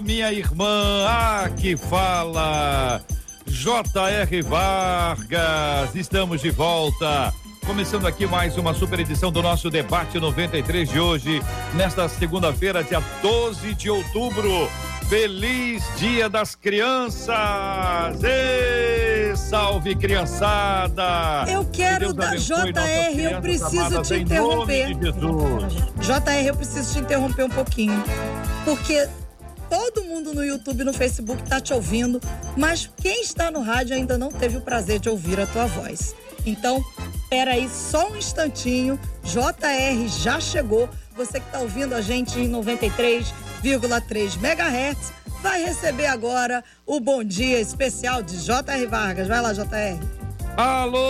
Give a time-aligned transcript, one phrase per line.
[0.00, 1.04] minha irmã!
[1.06, 3.00] Ah, que fala!
[3.46, 4.42] J.R.
[4.42, 7.32] Vargas, estamos de volta.
[7.66, 11.42] Começando aqui mais uma super edição do nosso debate 93 de hoje,
[11.74, 14.68] nesta segunda-feira, dia 12 de outubro.
[15.08, 17.36] Feliz Dia das Crianças!
[19.36, 21.44] Salve, criançada!
[21.48, 24.94] Eu quero dar JR, eu preciso te interromper.
[24.94, 28.02] JR, eu preciso te interromper um pouquinho.
[28.64, 29.08] Porque
[29.70, 32.20] todo mundo no YouTube no Facebook está te ouvindo,
[32.56, 36.14] mas quem está no rádio ainda não teve o prazer de ouvir a tua voz.
[36.44, 38.98] Então, espera aí só um instantinho.
[39.22, 40.88] JR já chegou.
[41.16, 47.60] Você que está ouvindo a gente em 93,3 MHz vai receber agora o bom dia
[47.60, 48.86] especial de J.R.
[48.86, 49.28] Vargas.
[49.28, 50.00] Vai lá, J.R.
[50.56, 51.00] Alô,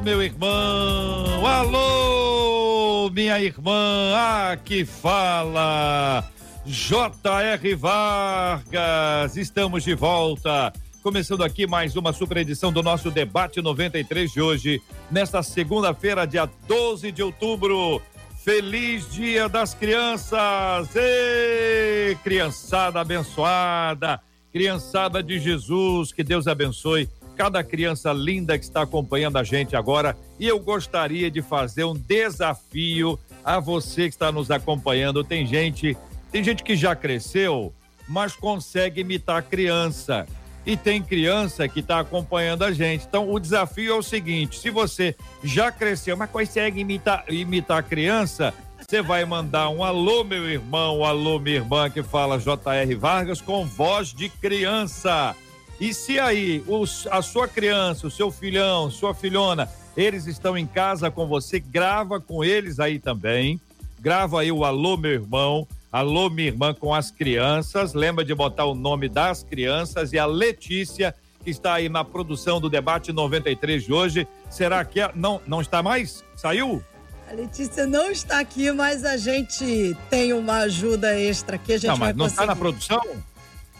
[0.00, 1.44] meu irmão!
[1.44, 4.12] Alô, minha irmã!
[4.14, 6.37] Ah, que fala!
[6.68, 7.74] J.R.
[7.76, 10.70] Vargas, estamos de volta.
[11.02, 16.46] Começando aqui mais uma super edição do nosso debate 93 de hoje, nesta segunda-feira, dia
[16.66, 18.02] 12 de outubro.
[18.44, 20.94] Feliz Dia das Crianças!
[20.94, 24.20] Ei, criançada abençoada,
[24.52, 30.18] criançada de Jesus, que Deus abençoe cada criança linda que está acompanhando a gente agora.
[30.38, 35.22] E eu gostaria de fazer um desafio a você que está nos acompanhando.
[35.22, 35.96] Tem gente,
[36.30, 37.72] tem gente que já cresceu,
[38.06, 40.26] mas consegue imitar criança
[40.66, 43.06] e tem criança que está acompanhando a gente.
[43.06, 48.52] Então, o desafio é o seguinte: se você já cresceu, mas consegue imitar, imitar criança,
[48.78, 52.94] você vai mandar um alô, meu irmão, um alô, minha irmã, que fala J.R.
[52.94, 55.34] Vargas, com voz de criança.
[55.80, 60.66] E se aí os, a sua criança, o seu filhão, sua filhona, eles estão em
[60.66, 63.60] casa com você, grava com eles aí também.
[64.00, 67.94] Grava aí o alô, meu irmão Alô, minha irmã com as crianças.
[67.94, 72.60] Lembra de botar o nome das crianças e a Letícia, que está aí na produção
[72.60, 74.28] do debate 93 de hoje.
[74.50, 75.10] Será que é...
[75.14, 76.22] não não está mais?
[76.36, 76.84] Saiu?
[77.30, 81.72] A Letícia não está aqui, mas a gente tem uma ajuda extra aqui.
[81.72, 83.00] A gente não, mas não está na produção?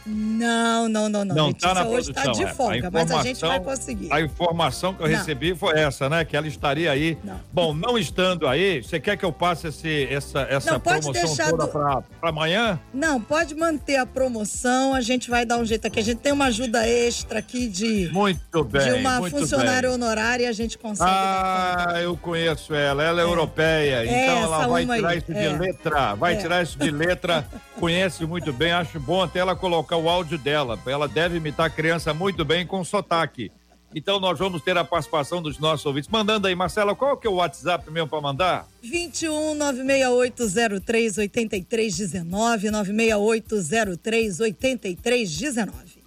[0.09, 1.35] Não, não, não, não.
[1.35, 2.33] Não está na hoje produção.
[2.33, 2.91] Está de folga, é.
[2.91, 4.11] mas a gente vai conseguir.
[4.11, 5.17] A informação que eu não.
[5.17, 6.25] recebi foi essa, né?
[6.25, 7.19] Que ela estaria aí.
[7.23, 7.39] Não.
[7.53, 11.67] Bom, não estando aí, você quer que eu passe esse, essa, essa não, promoção toda
[11.67, 11.69] do...
[11.69, 12.81] para amanhã?
[12.95, 14.95] Não, pode manter a promoção.
[14.95, 16.01] A gente vai dar um jeito aqui.
[16.01, 18.09] A gente tem uma ajuda extra aqui de.
[18.11, 18.83] Muito bem.
[18.83, 19.95] De uma funcionária bem.
[19.95, 21.11] honorária e a gente consegue.
[21.11, 23.05] Ah, eu conheço ela.
[23.05, 23.27] Ela é, é.
[23.27, 24.07] europeia.
[24.07, 25.19] É, então ela vai tirar aí.
[25.19, 25.49] isso é.
[25.49, 26.15] de letra.
[26.15, 27.47] Vai tirar isso de letra.
[27.79, 28.73] Conhece muito bem.
[28.73, 30.79] Acho bom até ela colocar o áudio dela.
[30.87, 33.51] Ela deve imitar a criança muito bem com sotaque.
[33.95, 36.11] Então nós vamos ter a participação dos nossos ouvintes.
[36.11, 38.67] Mandando aí, Marcela, qual que é o WhatsApp mesmo para mandar?
[38.83, 45.99] 21 96803 8319 96803 8319.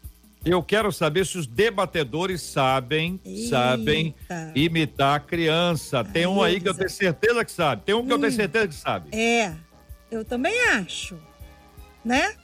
[0.44, 3.50] Eu quero saber se os debatedores sabem, Eita.
[3.50, 4.16] sabem
[4.56, 6.04] imitar a criança.
[6.04, 7.84] Tem um aí que eu tenho certeza que sabe.
[7.84, 8.16] Tem um que hum.
[8.16, 9.16] eu tenho certeza que sabe.
[9.16, 9.54] É,
[10.10, 11.18] eu também acho.
[12.04, 12.36] Né?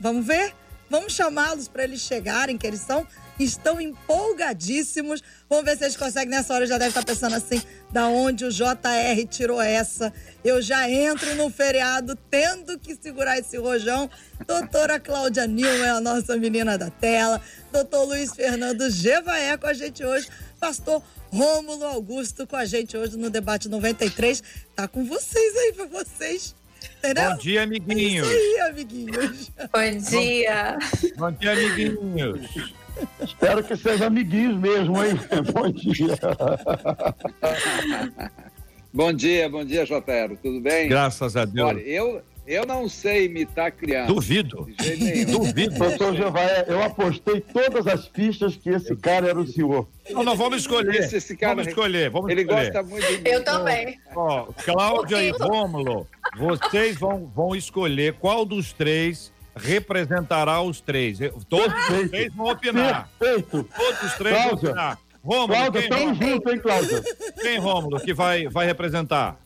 [0.00, 0.54] Vamos ver?
[0.90, 3.06] Vamos chamá-los para eles chegarem, que eles são
[3.38, 5.22] estão empolgadíssimos.
[5.48, 6.28] Vamos ver se eles conseguem.
[6.28, 10.12] Nessa hora já deve estar pensando assim: da onde o JR tirou essa?
[10.44, 14.08] Eu já entro no feriado tendo que segurar esse rojão.
[14.46, 17.40] Doutora Cláudia Nilma é a nossa menina da tela.
[17.72, 20.28] Doutor Luiz Fernando Gevaé com a gente hoje.
[20.60, 21.02] Pastor
[21.32, 24.42] Rômulo Augusto com a gente hoje no Debate 93.
[24.74, 26.54] Tá com vocês aí, para vocês.
[26.98, 27.30] Entendeu?
[27.30, 28.28] Bom dia, amiguinhos.
[28.28, 29.52] É isso aí, amiguinhos.
[29.72, 30.78] Bom dia.
[31.16, 32.74] Bom dia, amiguinhos.
[33.20, 35.18] Espero que seja amiguinhos mesmo, hein?
[35.52, 36.18] Bom dia.
[38.92, 40.36] bom dia, bom dia, JR.
[40.40, 40.88] Tudo bem?
[40.88, 41.68] Graças a Deus.
[41.68, 44.12] Olha, eu, eu não sei imitar criança.
[44.12, 44.66] Duvido.
[44.66, 45.38] De jeito nenhum.
[45.38, 45.78] Duvido.
[45.78, 49.88] Doutor Jevaé, eu apostei todas as fichas que esse cara era o senhor.
[50.10, 50.94] Não, nós vamos escolher.
[50.94, 52.72] Esse, esse cara, vamos escolher, vamos ele escolher.
[52.72, 53.98] gosta muito de Eu também.
[54.14, 56.06] Ó, Cláudia e Rômulo,
[56.36, 61.18] vocês vão, vão escolher qual dos três representará os três.
[61.48, 63.08] Todos os três vão opinar.
[63.18, 63.68] Perfeito.
[63.76, 64.70] Todos os três vão Cláudia.
[64.70, 64.98] opinar.
[65.24, 67.02] Rômulo, Cláudia, quem, tamo junto, hein, Cláudia?
[67.40, 69.40] quem, Rômulo, que vai, vai representar?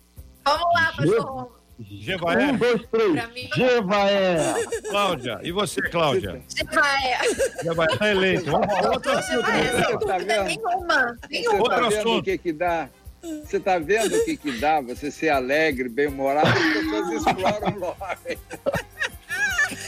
[0.45, 1.58] Vamos lá, pastor.
[1.81, 2.47] Jevaé.
[2.47, 3.23] Um, dois, três.
[3.55, 4.55] Jevaé.
[4.91, 5.41] Cláudia.
[5.43, 6.43] E você, Cláudia?
[6.57, 7.19] Jevaé.
[7.63, 8.51] Jevaé tá eleito.
[8.51, 9.47] Vamos outro assunto.
[9.47, 10.05] Sem Deus.
[10.05, 11.17] Tá nenhuma.
[11.21, 11.59] Você Nenhuma.
[11.59, 12.19] Outro tá vendo assunto.
[12.19, 12.89] o que que dá?
[13.23, 14.81] Você tá vendo o que que dá?
[14.81, 17.97] Você ser alegre, bem-humorado, as pessoas exploram logo.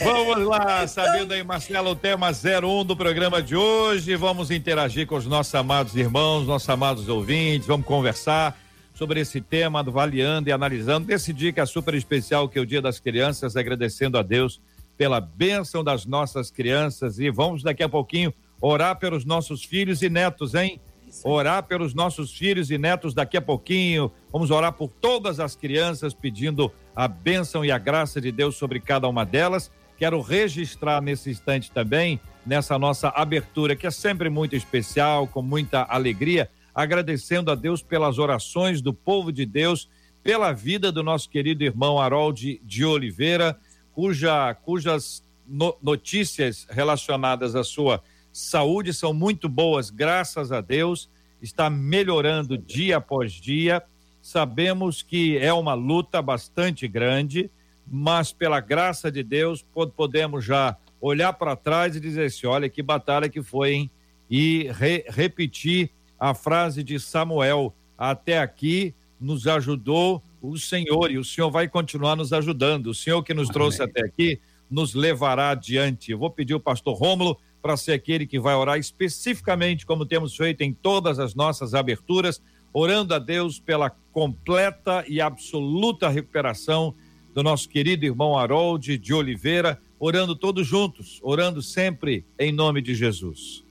[0.03, 4.15] Vamos lá, sabendo aí, Marcelo, o tema 01 do programa de hoje.
[4.15, 7.67] Vamos interagir com os nossos amados irmãos, nossos amados ouvintes.
[7.67, 8.59] Vamos conversar
[9.01, 12.65] sobre esse tema, avaliando e analisando desse dia que é super especial, que é o
[12.67, 14.61] Dia das Crianças, agradecendo a Deus
[14.95, 17.17] pela bênção das nossas crianças.
[17.17, 18.31] E vamos daqui a pouquinho
[18.61, 20.79] orar pelos nossos filhos e netos, hein?
[21.23, 24.11] Orar pelos nossos filhos e netos daqui a pouquinho.
[24.31, 28.79] Vamos orar por todas as crianças, pedindo a bênção e a graça de Deus sobre
[28.79, 29.71] cada uma delas.
[29.97, 35.81] Quero registrar nesse instante também, nessa nossa abertura, que é sempre muito especial, com muita
[35.89, 39.89] alegria, agradecendo a Deus pelas orações do povo de Deus,
[40.23, 43.57] pela vida do nosso querido irmão Harold de Oliveira,
[43.93, 48.01] cuja, cujas no- notícias relacionadas à sua
[48.31, 51.09] saúde são muito boas, graças a Deus,
[51.41, 53.83] está melhorando dia após dia.
[54.21, 57.49] Sabemos que é uma luta bastante grande,
[57.85, 62.69] mas pela graça de Deus po- podemos já olhar para trás e dizer assim: olha
[62.69, 63.91] que batalha que foi, hein?
[64.29, 65.89] E re- repetir
[66.21, 72.15] a frase de Samuel: até aqui nos ajudou o Senhor e o Senhor vai continuar
[72.15, 72.87] nos ajudando.
[72.87, 74.39] O Senhor que nos trouxe até aqui
[74.69, 76.11] nos levará adiante.
[76.11, 80.35] Eu vou pedir o pastor Rômulo para ser aquele que vai orar especificamente, como temos
[80.35, 82.41] feito em todas as nossas aberturas,
[82.71, 86.93] orando a Deus pela completa e absoluta recuperação
[87.33, 92.95] do nosso querido irmão Harold de Oliveira, orando todos juntos, orando sempre em nome de
[92.95, 93.63] Jesus.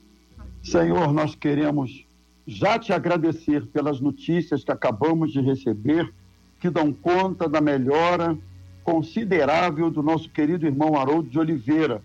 [0.63, 2.05] Senhor, nós queremos
[2.51, 6.13] já te agradecer pelas notícias que acabamos de receber,
[6.59, 8.37] que dão conta da melhora
[8.83, 12.03] considerável do nosso querido irmão Haroldo de Oliveira.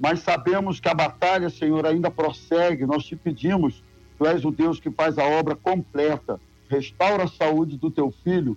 [0.00, 2.86] Mas sabemos que a batalha, Senhor, ainda prossegue.
[2.86, 3.84] Nós te pedimos,
[4.18, 6.40] tu és o Deus que faz a obra completa.
[6.70, 8.56] Restaura a saúde do teu filho.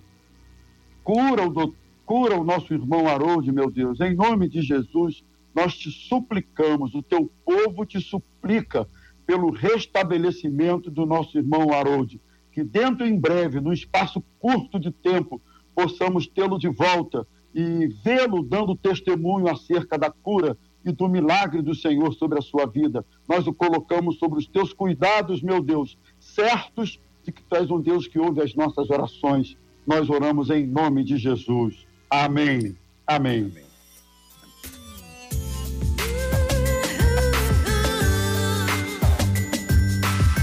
[1.03, 3.99] Cura o, do- cura o nosso irmão Harold, meu Deus.
[3.99, 5.21] Em nome de Jesus,
[5.53, 8.87] nós te suplicamos, o teu povo te suplica
[9.25, 12.21] pelo restabelecimento do nosso irmão Harold.
[12.51, 15.41] Que dentro em breve, num espaço curto de tempo,
[15.73, 21.73] possamos tê-lo de volta e vê-lo dando testemunho acerca da cura e do milagre do
[21.73, 23.03] Senhor sobre a sua vida.
[23.27, 27.81] Nós o colocamos sobre os teus cuidados, meu Deus, certos de que tu és um
[27.81, 29.57] Deus que ouve as nossas orações.
[29.85, 31.87] Nós oramos em nome de Jesus.
[32.09, 32.75] Amém.
[33.07, 33.51] Amém.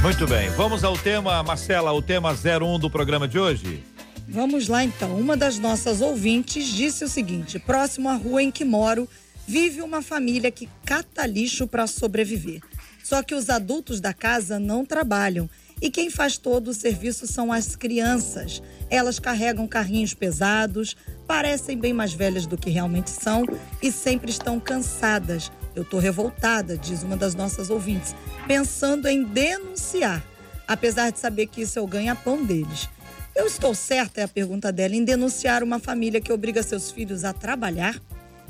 [0.02, 3.84] Muito bem, vamos ao tema, Marcela, o tema 01 do programa de hoje.
[4.28, 5.16] Vamos lá então.
[5.16, 9.08] Uma das nossas ouvintes disse o seguinte: próximo à rua em que moro,
[9.46, 12.60] vive uma família que cata lixo para sobreviver.
[13.04, 15.48] Só que os adultos da casa não trabalham
[15.80, 18.60] e quem faz todo o serviço são as crianças.
[18.90, 20.96] Elas carregam carrinhos pesados,
[21.28, 23.44] parecem bem mais velhas do que realmente são
[23.80, 25.52] e sempre estão cansadas.
[25.74, 28.14] Eu tô revoltada, diz uma das nossas ouvintes,
[28.46, 30.22] pensando em denunciar,
[30.68, 32.88] apesar de saber que isso é o ganha-pão deles.
[33.34, 37.24] Eu estou certa, é a pergunta dela, em denunciar uma família que obriga seus filhos
[37.24, 37.98] a trabalhar?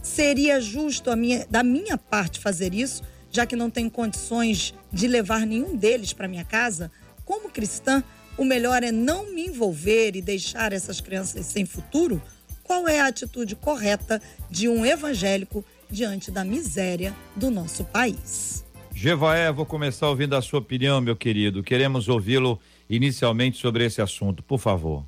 [0.02, 5.46] Seria justo minha- da minha parte fazer isso, já que não tenho condições de levar
[5.46, 6.90] nenhum deles para minha casa?
[7.24, 8.02] Como cristã,
[8.36, 12.20] o melhor é não me envolver e deixar essas crianças sem futuro?
[12.64, 18.64] Qual é a atitude correta de um evangélico diante da miséria do nosso país?
[18.94, 21.62] Jevaé, vou começar ouvindo a sua opinião, meu querido.
[21.62, 22.58] Queremos ouvi-lo
[22.88, 25.04] inicialmente sobre esse assunto, por favor.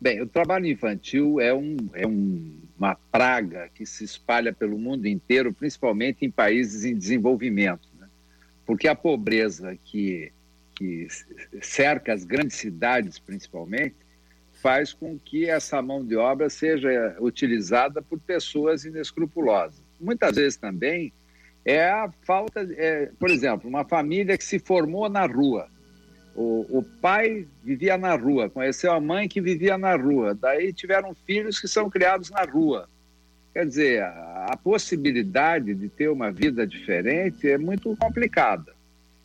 [0.00, 5.06] Bem, o trabalho infantil é, um, é um- uma praga que se espalha pelo mundo
[5.06, 7.88] inteiro, principalmente em países em desenvolvimento.
[7.98, 8.06] né?
[8.64, 10.30] Porque a pobreza que,
[10.76, 11.08] que
[11.60, 13.96] cerca as grandes cidades, principalmente,
[14.62, 19.82] faz com que essa mão de obra seja utilizada por pessoas inescrupulosas.
[20.00, 21.12] Muitas vezes também
[21.64, 25.68] é a falta, é, por exemplo, uma família que se formou na rua.
[26.34, 31.14] O, o pai vivia na rua, conheceu a mãe que vivia na rua, daí tiveram
[31.26, 32.88] filhos que são criados na rua.
[33.52, 38.72] Quer dizer, a, a possibilidade de ter uma vida diferente é muito complicada.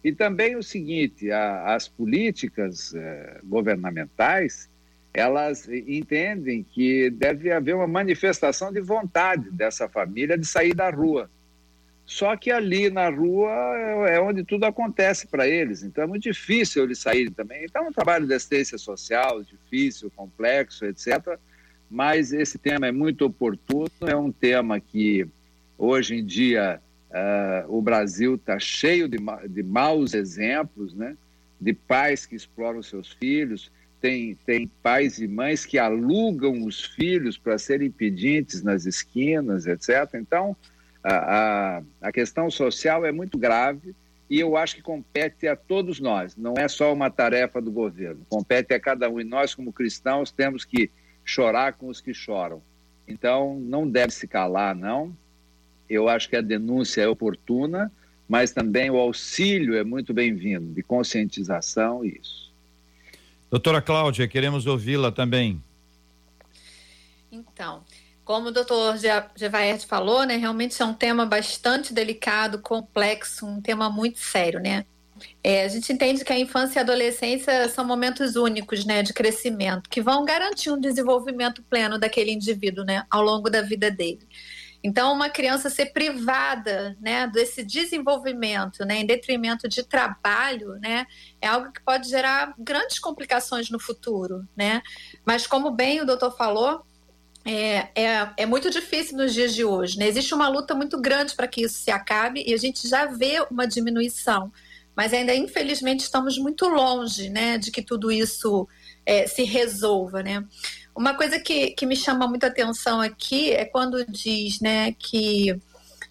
[0.03, 4.70] E também o seguinte, a, as políticas eh, governamentais,
[5.13, 11.29] elas entendem que deve haver uma manifestação de vontade dessa família de sair da rua.
[12.05, 13.50] Só que ali na rua
[14.10, 17.63] é onde tudo acontece para eles, então é muito difícil eles saírem também.
[17.63, 21.38] Então, é um trabalho de assistência social difícil, complexo, etc.
[21.89, 25.25] mas esse tema é muito oportuno, é um tema que
[25.77, 29.17] hoje em dia uh, o Brasil está cheio de,
[29.48, 31.15] de maus exemplos, né?
[31.60, 33.72] de pais que exploram seus filhos,
[34.03, 40.15] tem, tem pais e mães que alugam os filhos para serem pedintes nas esquinas, etc.
[40.15, 40.57] Então,
[41.01, 43.95] a, a, a questão social é muito grave
[44.29, 48.25] e eu acho que compete a todos nós, não é só uma tarefa do governo,
[48.27, 49.22] compete a cada um.
[49.22, 50.91] E nós, como cristãos, temos que
[51.24, 52.62] chorar com os que choram.
[53.07, 55.15] Então, não deve se calar, não.
[55.89, 57.89] Eu acho que a denúncia é oportuna,
[58.27, 62.52] mas também o auxílio é muito bem-vindo, de conscientização isso.
[63.53, 65.63] Doutora Cláudia, queremos ouvi-la também.
[67.31, 67.83] Então,
[68.25, 68.95] como o doutor
[69.36, 74.88] Gevaert falou, né, realmente é um tema bastante delicado, complexo, um tema muito sério, né?
[75.43, 79.13] É, a gente entende que a infância e a adolescência são momentos únicos, né, de
[79.13, 84.27] crescimento, que vão garantir um desenvolvimento pleno daquele indivíduo, né, ao longo da vida dele.
[84.84, 91.08] Então, uma criança ser privada né, desse desenvolvimento, né, em detrimento de trabalho, né,
[91.42, 94.46] é algo que pode gerar grandes complicações no futuro.
[94.56, 94.82] Né?
[95.25, 96.86] Mas, como bem o doutor falou,
[97.46, 99.98] é, é, é muito difícil nos dias de hoje.
[99.98, 100.08] Né?
[100.08, 103.46] Existe uma luta muito grande para que isso se acabe e a gente já vê
[103.50, 104.52] uma diminuição.
[104.96, 108.68] Mas ainda, infelizmente, estamos muito longe né, de que tudo isso
[109.06, 110.22] é, se resolva.
[110.22, 110.46] Né?
[110.96, 115.60] Uma coisa que, que me chama muita atenção aqui é quando diz né, que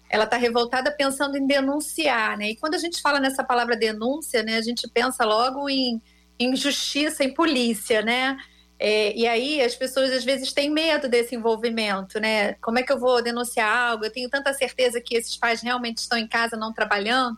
[0.09, 2.51] ela está revoltada pensando em denunciar, né?
[2.51, 5.99] E quando a gente fala nessa palavra denúncia, né, a gente pensa logo em,
[6.37, 8.37] em justiça, em polícia, né?
[8.77, 12.53] É, e aí as pessoas às vezes têm medo desse envolvimento, né?
[12.55, 14.05] Como é que eu vou denunciar algo?
[14.05, 17.37] Eu tenho tanta certeza que esses pais realmente estão em casa não trabalhando.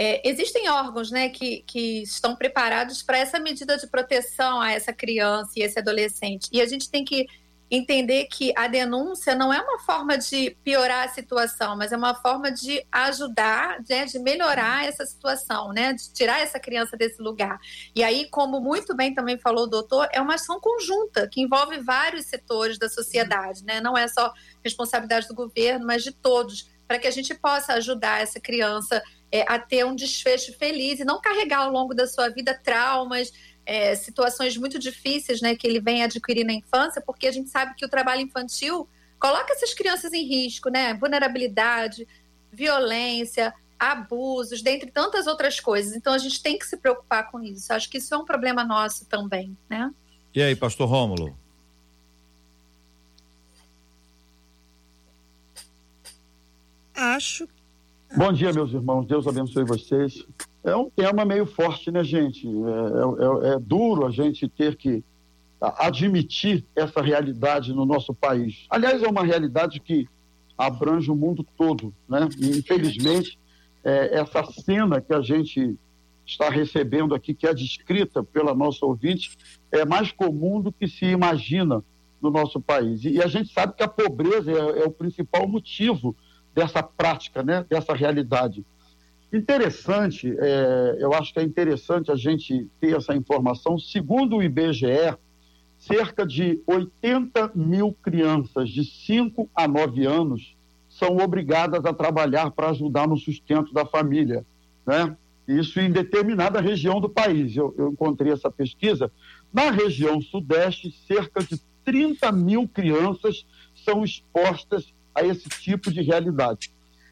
[0.00, 4.92] É, existem órgãos né, que, que estão preparados para essa medida de proteção a essa
[4.92, 6.48] criança e esse adolescente.
[6.52, 7.26] E a gente tem que
[7.68, 12.14] entender que a denúncia não é uma forma de piorar a situação, mas é uma
[12.14, 17.58] forma de ajudar, né, de melhorar essa situação, né, de tirar essa criança desse lugar.
[17.92, 21.76] E aí, como muito bem também falou o doutor, é uma ação conjunta que envolve
[21.80, 23.80] vários setores da sociedade, né?
[23.80, 28.22] Não é só responsabilidade do governo, mas de todos, para que a gente possa ajudar
[28.22, 32.28] essa criança é, a ter um desfecho feliz e não carregar ao longo da sua
[32.28, 33.32] vida traumas,
[33.66, 37.74] é, situações muito difíceis né, que ele vem adquirir na infância, porque a gente sabe
[37.74, 40.94] que o trabalho infantil coloca essas crianças em risco, né?
[40.94, 42.06] Vulnerabilidade,
[42.52, 45.94] violência, abusos, dentre tantas outras coisas.
[45.94, 47.72] Então a gente tem que se preocupar com isso.
[47.72, 49.92] Acho que isso é um problema nosso também, né?
[50.34, 51.36] E aí, pastor Rômulo?
[56.94, 57.48] Acho
[58.16, 59.06] Bom dia, meus irmãos.
[59.06, 60.26] Deus abençoe vocês.
[60.64, 62.48] É um tema meio forte, né, gente?
[62.48, 65.04] É, é, é duro a gente ter que
[65.60, 68.66] admitir essa realidade no nosso país.
[68.70, 70.08] Aliás, é uma realidade que
[70.56, 72.28] abrange o mundo todo, né?
[72.38, 73.38] E, infelizmente,
[73.84, 75.76] é, essa cena que a gente
[76.24, 79.36] está recebendo aqui, que é descrita pela nossa ouvinte,
[79.70, 81.84] é mais comum do que se imagina
[82.22, 83.04] no nosso país.
[83.04, 86.16] E, a gente sabe que a pobreza é, é o principal motivo
[86.58, 88.64] dessa prática, né, dessa realidade.
[89.32, 93.78] Interessante, é, eu acho que é interessante a gente ter essa informação.
[93.78, 95.16] Segundo o IBGE,
[95.78, 100.56] cerca de 80 mil crianças de 5 a 9 anos
[100.88, 104.44] são obrigadas a trabalhar para ajudar no sustento da família,
[104.84, 105.16] né?
[105.46, 107.56] Isso em determinada região do país.
[107.56, 109.10] Eu, eu encontrei essa pesquisa.
[109.52, 116.70] Na região sudeste, cerca de 30 mil crianças são expostas a esse tipo de realidade.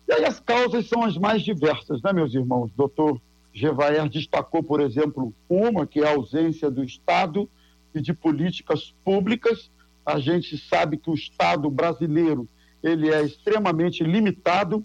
[0.09, 2.71] E aí as causas são as mais diversas, né, meus irmãos?
[2.71, 3.21] O doutor
[3.53, 7.49] Gevaer destacou, por exemplo, uma, que é a ausência do Estado
[7.95, 9.71] e de políticas públicas.
[10.05, 12.49] A gente sabe que o Estado brasileiro
[12.83, 14.85] ele é extremamente limitado,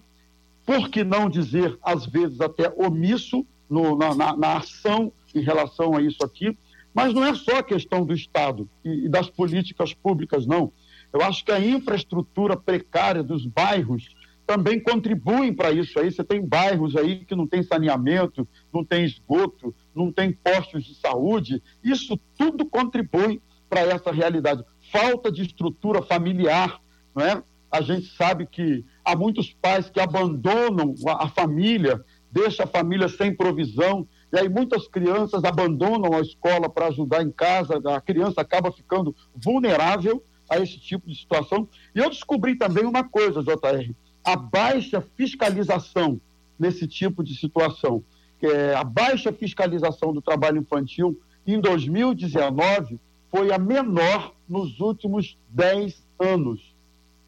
[0.64, 5.96] por que não dizer, às vezes, até omisso no, na, na, na, ação em relação
[5.96, 6.56] a isso aqui.
[6.94, 10.72] Mas não é só a questão do Estado e, e das políticas públicas, não.
[11.12, 14.08] Eu acho que a infraestrutura precária dos bairros
[14.46, 16.10] também contribuem para isso aí.
[16.10, 20.94] Você tem bairros aí que não tem saneamento, não tem esgoto, não tem postos de
[20.94, 21.62] saúde.
[21.82, 24.64] Isso tudo contribui para essa realidade.
[24.90, 26.80] Falta de estrutura familiar,
[27.14, 27.42] não é?
[27.70, 33.34] A gente sabe que há muitos pais que abandonam a, família, deixa a família sem
[33.34, 38.70] provisão, e aí muitas crianças abandonam a escola para ajudar em casa, a criança acaba
[38.70, 41.68] ficando vulnerável a esse tipo de situação.
[41.94, 43.92] E eu descobri também uma coisa, JR,
[44.24, 46.20] a baixa fiscalização
[46.58, 48.04] nesse tipo de situação,
[48.42, 52.98] é a baixa fiscalização do trabalho infantil em 2019
[53.30, 56.74] foi a menor nos últimos 10 anos.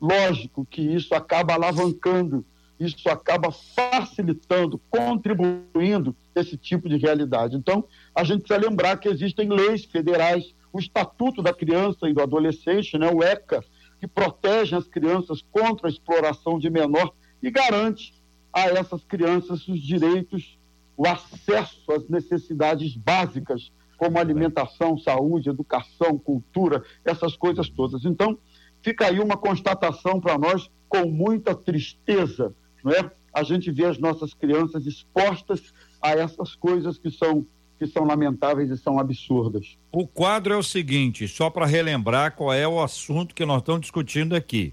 [0.00, 2.44] Lógico que isso acaba alavancando,
[2.78, 7.56] isso acaba facilitando, contribuindo esse tipo de realidade.
[7.56, 12.20] Então, a gente precisa lembrar que existem leis federais, o Estatuto da Criança e do
[12.20, 13.64] Adolescente, né, o ECA,
[14.00, 18.12] que protege as crianças contra a exploração de menor e garante
[18.52, 20.58] a essas crianças os direitos,
[20.96, 28.04] o acesso às necessidades básicas, como alimentação, saúde, educação, cultura, essas coisas todas.
[28.04, 28.36] Então,
[28.82, 32.52] fica aí uma constatação para nós com muita tristeza,
[32.82, 33.12] não é?
[33.32, 37.46] A gente vê as nossas crianças expostas a essas coisas que são
[37.78, 39.76] que são lamentáveis e são absurdas.
[39.90, 43.82] O quadro é o seguinte, só para relembrar qual é o assunto que nós estamos
[43.82, 44.72] discutindo aqui.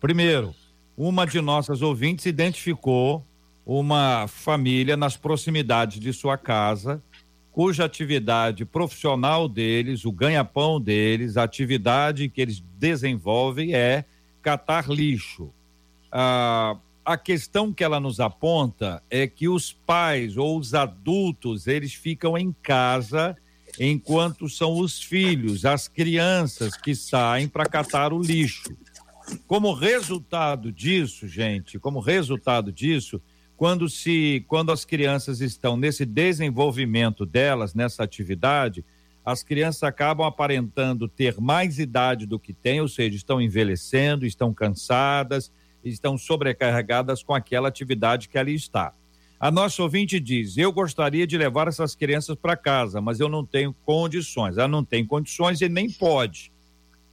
[0.00, 0.54] Primeiro,
[0.96, 3.24] uma de nossas ouvintes identificou
[3.66, 7.02] uma família nas proximidades de sua casa,
[7.50, 14.04] cuja atividade profissional deles, o ganha-pão deles, a atividade que eles desenvolvem é
[14.42, 15.50] catar lixo.
[16.10, 21.92] Ah, a questão que ela nos aponta é que os pais ou os adultos, eles
[21.92, 23.36] ficam em casa
[23.78, 28.74] enquanto são os filhos, as crianças que saem para catar o lixo.
[29.46, 33.20] Como resultado disso, gente, como resultado disso,
[33.56, 38.84] quando se quando as crianças estão nesse desenvolvimento delas, nessa atividade,
[39.24, 44.52] as crianças acabam aparentando ter mais idade do que têm, ou seja, estão envelhecendo, estão
[44.52, 45.50] cansadas,
[45.84, 48.92] estão sobrecarregadas com aquela atividade que ali está.
[49.38, 53.44] A nossa ouvinte diz: Eu gostaria de levar essas crianças para casa, mas eu não
[53.44, 54.56] tenho condições.
[54.56, 56.52] Ela não tem condições e nem pode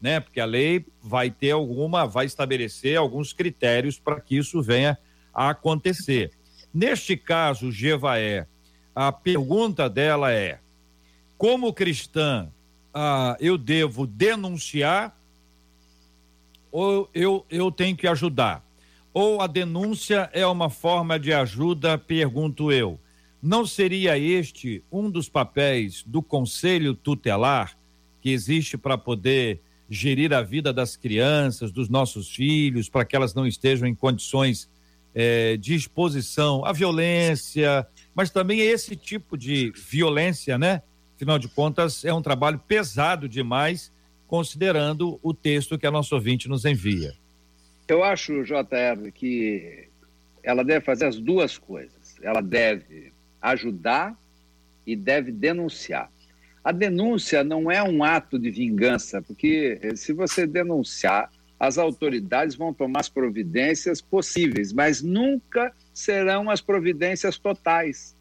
[0.01, 0.19] né?
[0.19, 4.97] Porque a lei vai ter alguma, vai estabelecer alguns critérios para que isso venha
[5.31, 6.31] a acontecer.
[6.73, 8.47] Neste caso, Jevaé,
[8.95, 10.59] a pergunta dela é:
[11.37, 12.49] como cristã,
[12.93, 15.15] ah, eu devo denunciar
[16.71, 18.65] ou eu, eu tenho que ajudar?
[19.13, 22.99] Ou a denúncia é uma forma de ajuda, pergunto eu.
[23.41, 27.77] Não seria este um dos papéis do conselho tutelar
[28.21, 33.33] que existe para poder gerir a vida das crianças, dos nossos filhos, para que elas
[33.33, 34.69] não estejam em condições
[35.13, 40.81] é, de exposição à violência, mas também esse tipo de violência, né?
[41.15, 43.91] Afinal de contas, é um trabalho pesado demais,
[44.31, 47.13] considerando o texto que a nossa ouvinte nos envia.
[47.85, 49.89] Eu acho, JR, que
[50.41, 52.15] ela deve fazer as duas coisas.
[52.21, 54.17] Ela deve ajudar
[54.87, 56.09] e deve denunciar.
[56.63, 62.55] A denúncia não é um ato de vingança, porque eh, se você denunciar, as autoridades
[62.55, 68.15] vão tomar as providências possíveis, mas nunca serão as providências totais.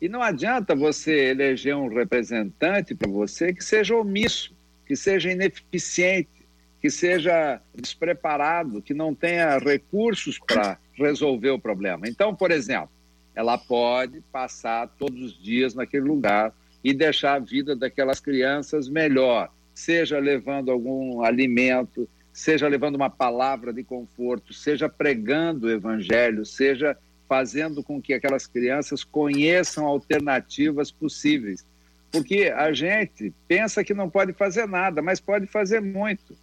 [0.00, 4.54] E não adianta você eleger um representante para você que seja omisso,
[4.90, 6.48] que seja ineficiente,
[6.80, 12.08] que seja despreparado, que não tenha recursos para resolver o problema.
[12.08, 12.90] Então, por exemplo,
[13.32, 19.48] ela pode passar todos os dias naquele lugar e deixar a vida daquelas crianças melhor,
[19.72, 26.98] seja levando algum alimento, seja levando uma palavra de conforto, seja pregando o evangelho, seja
[27.28, 31.64] fazendo com que aquelas crianças conheçam alternativas possíveis.
[32.10, 36.36] Porque a gente pensa que não pode fazer nada, mas pode fazer muito.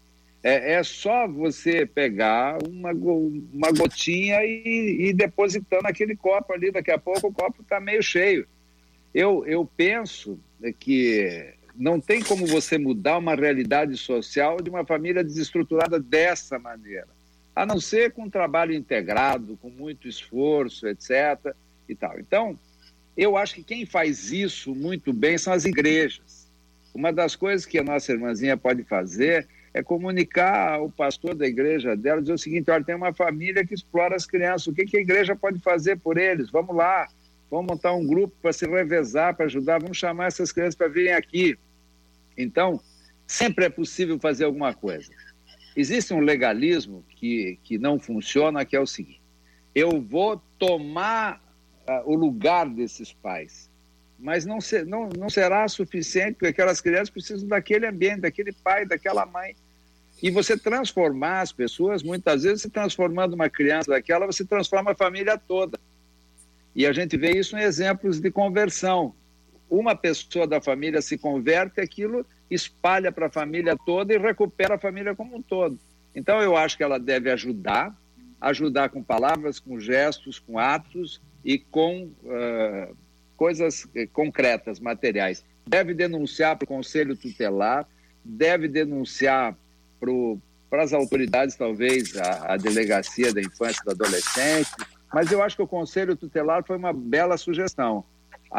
[0.44, 6.72] É, é só você pegar uma, uma gotinha e, e depositar naquele copo ali.
[6.72, 8.48] Daqui a pouco o copo está meio cheio.
[9.14, 10.40] Eu, eu penso
[10.80, 17.08] que não tem como você mudar uma realidade social de uma família desestruturada dessa maneira,
[17.56, 21.54] a não ser com um trabalho integrado, com muito esforço, etc.
[21.88, 22.20] E tal.
[22.20, 22.58] Então,
[23.18, 26.48] eu acho que quem faz isso muito bem são as igrejas.
[26.94, 31.96] Uma das coisas que a nossa irmãzinha pode fazer é comunicar ao pastor da igreja
[31.96, 34.98] dela, dizer o seguinte: olha, tem uma família que explora as crianças, o que, que
[34.98, 36.52] a igreja pode fazer por eles?
[36.52, 37.08] Vamos lá,
[37.50, 41.14] vamos montar um grupo para se revezar, para ajudar, vamos chamar essas crianças para virem
[41.14, 41.58] aqui.
[42.38, 42.80] Então,
[43.26, 45.12] sempre é possível fazer alguma coisa.
[45.76, 49.22] Existe um legalismo que, que não funciona, que é o seguinte:
[49.74, 51.47] eu vou tomar
[52.06, 53.70] o lugar desses pais,
[54.20, 58.86] mas não, ser, não, não será suficiente, porque aquelas crianças precisam daquele ambiente, daquele pai,
[58.86, 59.56] daquela mãe.
[60.22, 64.96] E você transformar as pessoas, muitas vezes, se transformando uma criança daquela, você transforma a
[64.96, 65.80] família toda.
[66.76, 69.14] E a gente vê isso em exemplos de conversão.
[69.70, 74.80] Uma pessoa da família se converte, aquilo espalha para a família toda e recupera a
[74.80, 75.78] família como um todo.
[76.16, 77.96] Então, eu acho que ela deve ajudar,
[78.42, 82.94] ajudar com palavras, com gestos, com atos e com uh,
[83.38, 85.46] coisas concretas, materiais.
[85.66, 87.88] Deve denunciar para o conselho tutelar,
[88.22, 89.56] deve denunciar
[90.70, 94.70] para as autoridades, talvez, a, a delegacia da infância e do adolescente,
[95.14, 98.04] mas eu acho que o conselho tutelar foi uma bela sugestão.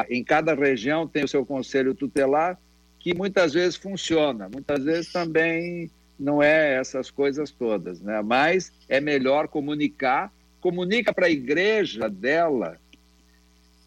[0.09, 2.59] Em cada região tem o seu conselho tutelar,
[2.99, 8.23] que muitas vezes funciona, muitas vezes também não é essas coisas todas, né?
[8.23, 12.79] Mas é melhor comunicar, comunica para a igreja dela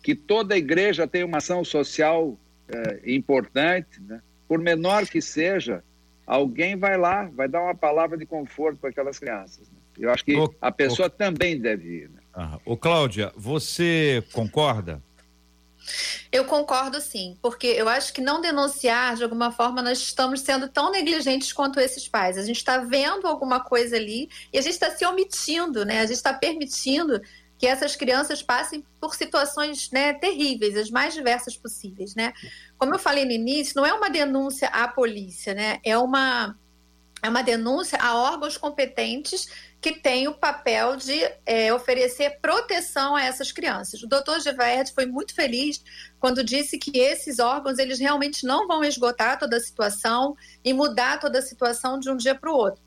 [0.02, 4.22] que toda igreja tem uma ação social é, importante, né?
[4.48, 5.84] por menor que seja,
[6.26, 9.70] alguém vai lá, vai dar uma palavra de conforto para aquelas crianças.
[9.70, 9.78] Né?
[10.00, 12.10] Eu acho que o, a pessoa o, também deve ir.
[12.10, 12.20] Né?
[12.34, 15.02] Ah, ô Cláudia, você concorda?
[16.32, 20.68] Eu concordo sim, porque eu acho que não denunciar, de alguma forma, nós estamos sendo
[20.70, 22.38] tão negligentes quanto esses pais.
[22.38, 26.00] A gente está vendo alguma coisa ali e a gente está se omitindo, né?
[26.00, 27.22] A gente está permitindo
[27.62, 32.34] que essas crianças passem por situações né, terríveis, as mais diversas possíveis, né?
[32.76, 35.80] Como eu falei no início, não é uma denúncia à polícia, né?
[35.84, 36.58] É uma,
[37.22, 39.48] é uma denúncia a órgãos competentes
[39.82, 44.04] que têm o papel de é, oferecer proteção a essas crianças.
[44.04, 45.84] O doutor Gevaert foi muito feliz
[46.20, 51.20] quando disse que esses órgãos eles realmente não vão esgotar toda a situação e mudar
[51.20, 52.82] toda a situação de um dia para o outro.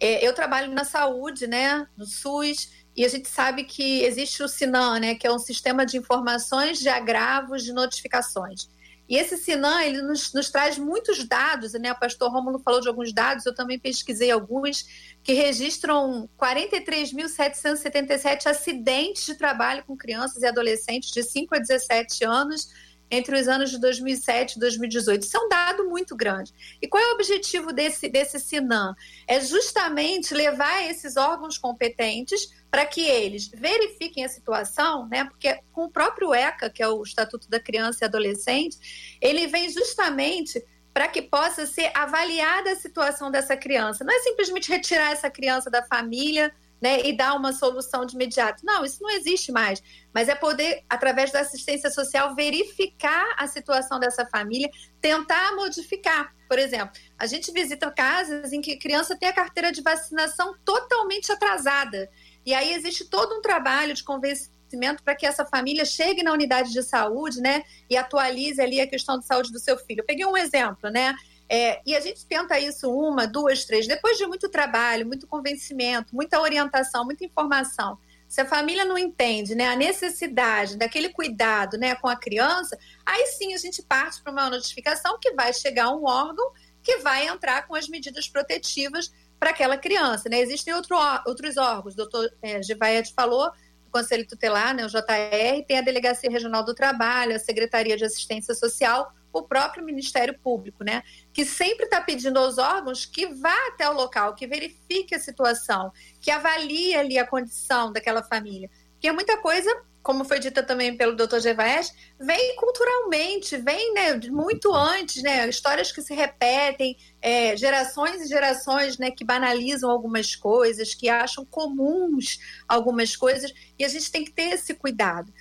[0.00, 4.48] É, eu trabalho na saúde, né, no SUS, e a gente sabe que existe o
[4.48, 8.68] SINAM, né, que é um sistema de informações de agravos de notificações.
[9.12, 11.92] E esse Sinam, ele nos, nos, traz muitos dados, né?
[11.92, 14.86] O pastor Rômulo falou de alguns dados, eu também pesquisei alguns,
[15.22, 22.70] que registram 43.777 acidentes de trabalho com crianças e adolescentes de 5 a 17 anos
[23.12, 25.22] entre os anos de 2007 e 2018.
[25.22, 26.50] Isso é um dado muito grande.
[26.80, 28.94] E qual é o objetivo desse, desse Sinam?
[29.28, 35.24] É justamente levar esses órgãos competentes para que eles verifiquem a situação, né?
[35.24, 39.68] Porque com o próprio ECA, que é o Estatuto da Criança e Adolescente, ele vem
[39.68, 44.04] justamente para que possa ser avaliada a situação dessa criança.
[44.04, 46.50] Não é simplesmente retirar essa criança da família
[46.82, 48.66] né, e dar uma solução de imediato.
[48.66, 49.80] Não, isso não existe mais.
[50.12, 54.68] Mas é poder, através da assistência social, verificar a situação dessa família,
[55.00, 56.34] tentar modificar.
[56.48, 60.56] Por exemplo, a gente visita casas em que a criança tem a carteira de vacinação
[60.64, 62.10] totalmente atrasada.
[62.44, 66.72] E aí existe todo um trabalho de convencimento para que essa família chegue na unidade
[66.72, 70.00] de saúde, né, e atualize ali a questão de saúde do seu filho.
[70.00, 71.14] Eu peguei um exemplo, né?
[71.54, 73.86] É, e a gente tenta isso uma, duas, três.
[73.86, 77.98] Depois de muito trabalho, muito convencimento, muita orientação, muita informação.
[78.26, 83.26] Se a família não entende né, a necessidade daquele cuidado né, com a criança, aí
[83.26, 87.68] sim a gente parte para uma notificação que vai chegar um órgão que vai entrar
[87.68, 90.30] com as medidas protetivas para aquela criança.
[90.30, 90.40] Né?
[90.40, 93.52] Existem outro, outros órgãos, o doutor é, Givaete falou,
[93.90, 98.54] Conselho Tutelar, né, o JR, tem a Delegacia Regional do Trabalho, a Secretaria de Assistência
[98.54, 101.02] Social, o próprio Ministério Público, né?
[101.32, 105.92] Que sempre está pedindo aos órgãos que vá até o local, que verifique a situação,
[106.20, 108.70] que avalie ali a condição daquela família.
[108.92, 109.68] Porque muita coisa,
[110.02, 111.40] como foi dita também pelo Dr.
[111.40, 115.48] Gevaes, vem culturalmente, vem né, muito antes, né?
[115.48, 121.44] Histórias que se repetem, é, gerações e gerações né, que banalizam algumas coisas, que acham
[121.44, 125.32] comuns algumas coisas, e a gente tem que ter esse cuidado.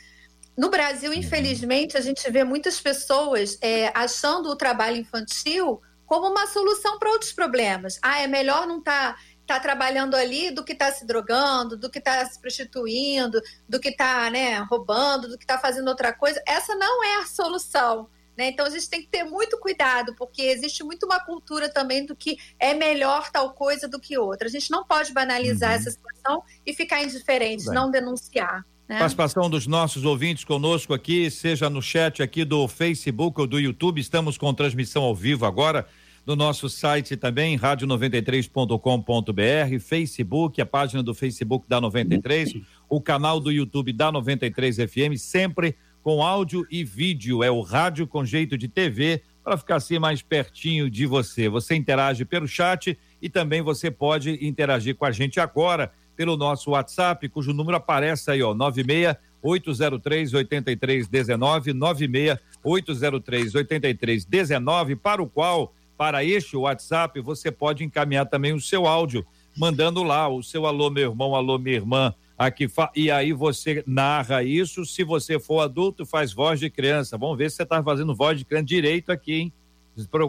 [0.62, 6.46] No Brasil, infelizmente, a gente vê muitas pessoas é, achando o trabalho infantil como uma
[6.46, 7.98] solução para outros problemas.
[8.00, 11.76] Ah, é melhor não estar tá, tá trabalhando ali do que estar tá se drogando,
[11.76, 15.56] do que estar tá se prostituindo, do que estar tá, né, roubando, do que estar
[15.56, 16.40] tá fazendo outra coisa.
[16.48, 18.08] Essa não é a solução.
[18.38, 18.50] Né?
[18.50, 22.16] Então a gente tem que ter muito cuidado, porque existe muito uma cultura também do
[22.16, 24.48] que é melhor tal coisa do que outra.
[24.48, 25.76] A gente não pode banalizar uhum.
[25.78, 28.64] essa situação e ficar indiferente, não denunciar.
[28.92, 29.00] É.
[29.00, 34.02] Participação dos nossos ouvintes conosco aqui, seja no chat aqui do Facebook ou do YouTube.
[34.02, 35.88] Estamos com transmissão ao vivo agora
[36.26, 42.56] no nosso site também, rádio93.com.br, Facebook, a página do Facebook da 93,
[42.90, 47.46] o canal do YouTube da 93 FM, sempre com áudio e vídeo.
[47.46, 51.48] É o rádio com jeito de TV para ficar assim mais pertinho de você.
[51.48, 56.72] Você interage pelo chat e também você pode interagir com a gente agora pelo nosso
[56.72, 65.74] WhatsApp, cujo número aparece aí, ó, 96 803 8319 96 803 8319, para o qual,
[65.98, 69.26] para este WhatsApp, você pode encaminhar também o seu áudio,
[69.58, 74.44] mandando lá o seu alô, meu irmão, alô, minha irmã, aqui e aí você narra
[74.44, 74.86] isso.
[74.86, 77.18] Se você for adulto, faz voz de criança.
[77.18, 79.54] Vamos ver se você está fazendo voz de criança direito aqui, hein?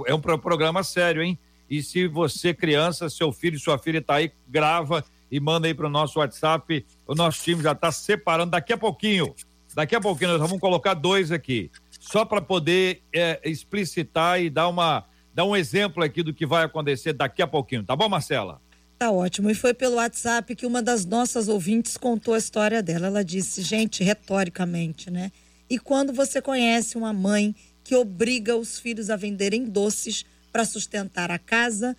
[0.06, 1.38] É um programa sério, hein?
[1.70, 5.86] E se você, criança, seu filho, sua filha está aí, grava e manda aí para
[5.86, 6.84] o nosso WhatsApp.
[7.08, 9.34] O nosso time já está separando daqui a pouquinho.
[9.74, 14.68] Daqui a pouquinho nós vamos colocar dois aqui, só para poder é, explicitar e dar
[14.68, 18.60] uma dar um exemplo aqui do que vai acontecer daqui a pouquinho, tá bom, Marcela?
[18.98, 19.48] Tá ótimo.
[19.48, 23.06] E foi pelo WhatsApp que uma das nossas ouvintes contou a história dela.
[23.06, 25.32] Ela disse, gente, retoricamente, né?
[25.70, 31.30] E quando você conhece uma mãe que obriga os filhos a venderem doces para sustentar
[31.30, 31.96] a casa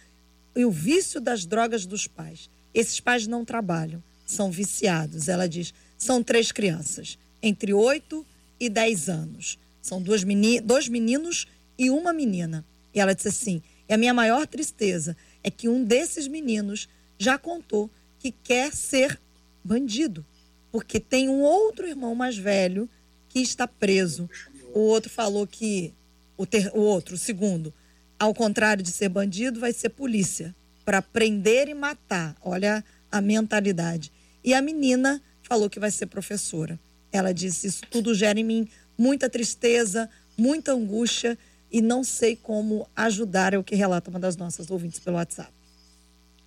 [0.55, 2.51] e o vício das drogas dos pais.
[2.73, 5.27] Esses pais não trabalham, são viciados.
[5.27, 8.25] Ela diz: são três crianças, entre 8
[8.59, 9.59] e 10 anos.
[9.81, 12.65] São duas meni dois meninos e uma menina.
[12.93, 17.37] E ela disse assim: e a minha maior tristeza é que um desses meninos já
[17.37, 19.19] contou que quer ser
[19.63, 20.25] bandido,
[20.71, 22.89] porque tem um outro irmão mais velho
[23.29, 24.29] que está preso.
[24.73, 25.93] O outro falou que
[26.37, 27.73] o, ter, o outro, o segundo,
[28.17, 32.35] ao contrário de ser bandido, vai ser polícia para prender e matar.
[32.41, 34.11] Olha a mentalidade.
[34.43, 36.79] E a menina falou que vai ser professora.
[37.11, 38.67] Ela disse: Isso tudo gera em mim
[38.97, 41.37] muita tristeza, muita angústia
[41.71, 45.51] e não sei como ajudar, é o que relata uma das nossas ouvintes pelo WhatsApp.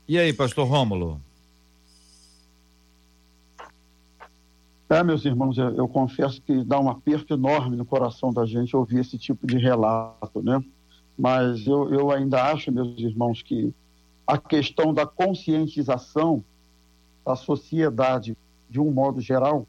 [0.08, 1.20] E aí, pastor Rômulo?
[4.88, 8.76] É, meus irmãos, eu, eu, confesso que dá um aperto enorme no coração da gente
[8.76, 10.62] ouvir esse tipo de relato, né?
[11.18, 13.74] Mas eu, eu ainda acho, meus irmãos, que
[14.26, 16.42] a questão da conscientização
[17.24, 18.36] da sociedade,
[18.68, 19.66] de um modo geral,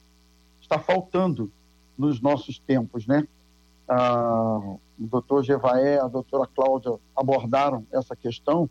[0.59, 1.51] está faltando
[1.97, 3.27] nos nossos tempos, né?
[3.87, 4.59] Ah,
[4.99, 8.69] o doutor Gevaé, a doutora Cláudia abordaram essa questão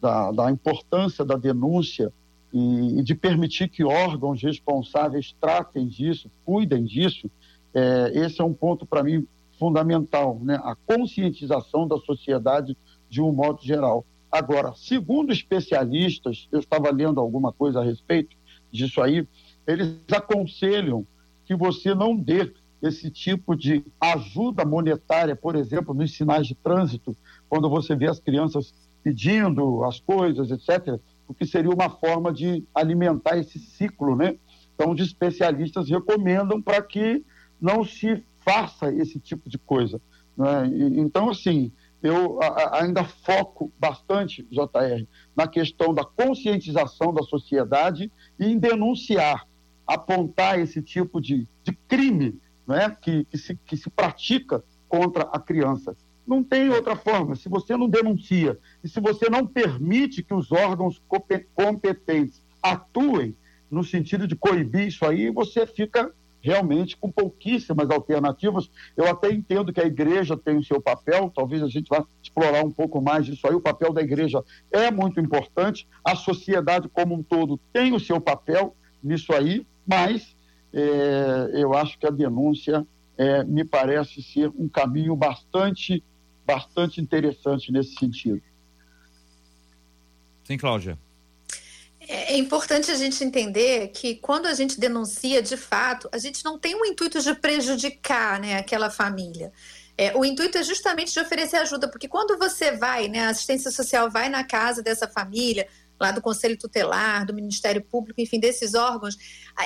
[0.00, 2.12] da, da importância da denúncia
[2.52, 7.30] e, e, de permitir que órgãos responsáveis tratem disso, cuidem disso.
[7.72, 9.26] É, esse é um ponto, para mim,
[9.58, 10.60] fundamental, né?
[10.62, 12.76] a conscientização da sociedade
[13.08, 14.04] de um modo geral.
[14.34, 18.36] Agora, segundo especialistas, eu estava lendo alguma coisa a respeito
[18.68, 19.28] disso aí,
[19.64, 21.06] eles aconselham
[21.46, 27.16] que você não dê esse tipo de ajuda monetária, por exemplo, nos sinais de trânsito,
[27.48, 32.64] quando você vê as crianças pedindo as coisas, etc., o que seria uma forma de
[32.74, 34.36] alimentar esse ciclo, né?
[34.74, 37.24] Então, os especialistas recomendam para que
[37.60, 40.00] não se faça esse tipo de coisa.
[40.36, 40.66] Né?
[40.96, 41.70] Então, assim,
[42.04, 42.38] eu
[42.72, 49.48] ainda foco bastante, JR, na questão da conscientização da sociedade e em denunciar,
[49.86, 55.40] apontar esse tipo de, de crime né, que, que, se, que se pratica contra a
[55.40, 55.96] criança.
[56.26, 57.36] Não tem outra forma.
[57.36, 61.02] Se você não denuncia e se você não permite que os órgãos
[61.54, 63.34] competentes atuem
[63.70, 66.12] no sentido de coibir isso aí, você fica
[66.44, 68.70] realmente com pouquíssimas alternativas.
[68.94, 72.62] Eu até entendo que a igreja tem o seu papel, talvez a gente vá explorar
[72.62, 73.54] um pouco mais disso aí.
[73.54, 78.20] O papel da igreja é muito importante, a sociedade como um todo tem o seu
[78.20, 80.36] papel nisso aí, mas
[80.70, 86.04] é, eu acho que a denúncia é, me parece ser um caminho bastante,
[86.44, 88.42] bastante interessante nesse sentido.
[90.42, 90.98] Sim, Cláudia.
[92.34, 96.58] É, importante a gente entender que quando a gente denuncia, de fato, a gente não
[96.58, 99.52] tem o intuito de prejudicar né, aquela família.
[99.96, 103.70] É, o intuito é justamente de oferecer ajuda, porque quando você vai, né, a assistência
[103.70, 105.68] social vai na casa dessa família,
[106.00, 109.16] lá do Conselho Tutelar, do Ministério Público, enfim, desses órgãos.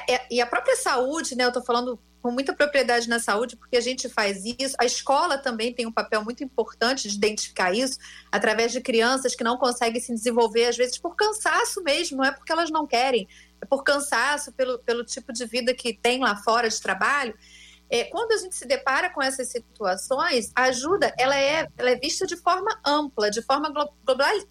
[0.06, 1.44] É, e a própria saúde, né?
[1.44, 4.74] Eu estou falando com muita propriedade na saúde, porque a gente faz isso.
[4.78, 7.98] A escola também tem um papel muito importante de identificar isso,
[8.30, 12.32] através de crianças que não conseguem se desenvolver, às vezes por cansaço mesmo, não é
[12.32, 13.28] porque elas não querem,
[13.60, 17.34] é por cansaço, pelo, pelo tipo de vida que tem lá fora de trabalho.
[17.90, 21.96] É, quando a gente se depara com essas situações, a ajuda ela é, ela é
[21.96, 23.72] vista de forma ampla, de forma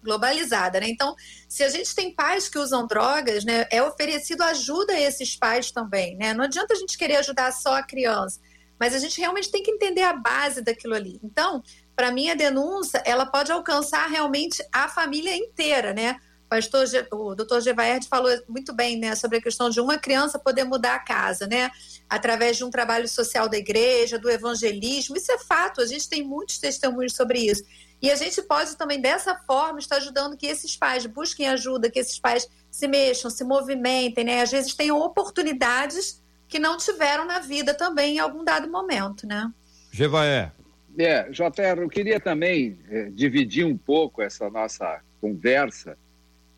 [0.02, 0.80] globalizada.
[0.80, 0.88] Né?
[0.88, 1.14] Então,
[1.48, 5.70] se a gente tem pais que usam drogas, né, é oferecido ajuda a esses pais
[5.70, 6.16] também.
[6.16, 6.34] Né?
[6.34, 8.40] Não adianta a gente querer ajudar só a criança,
[8.78, 11.20] mas a gente realmente tem que entender a base daquilo ali.
[11.22, 11.62] Então,
[11.94, 16.16] para mim, a denúncia ela pode alcançar realmente a família inteira, né?
[16.48, 20.64] Pastor, o doutor Gevaerd falou muito bem, né, sobre a questão de uma criança poder
[20.64, 21.70] mudar a casa, né,
[22.08, 25.16] através de um trabalho social da igreja, do evangelismo.
[25.16, 27.62] Isso é fato, a gente tem muitos testemunhos sobre isso.
[28.00, 31.98] E a gente pode também, dessa forma, estar ajudando que esses pais busquem ajuda, que
[31.98, 37.40] esses pais se mexam, se movimentem, né, às vezes tenham oportunidades que não tiveram na
[37.40, 39.50] vida também em algum dado momento, né.
[39.92, 40.52] Gevaé.
[40.98, 45.96] É, JR, eu queria também é, dividir um pouco essa nossa conversa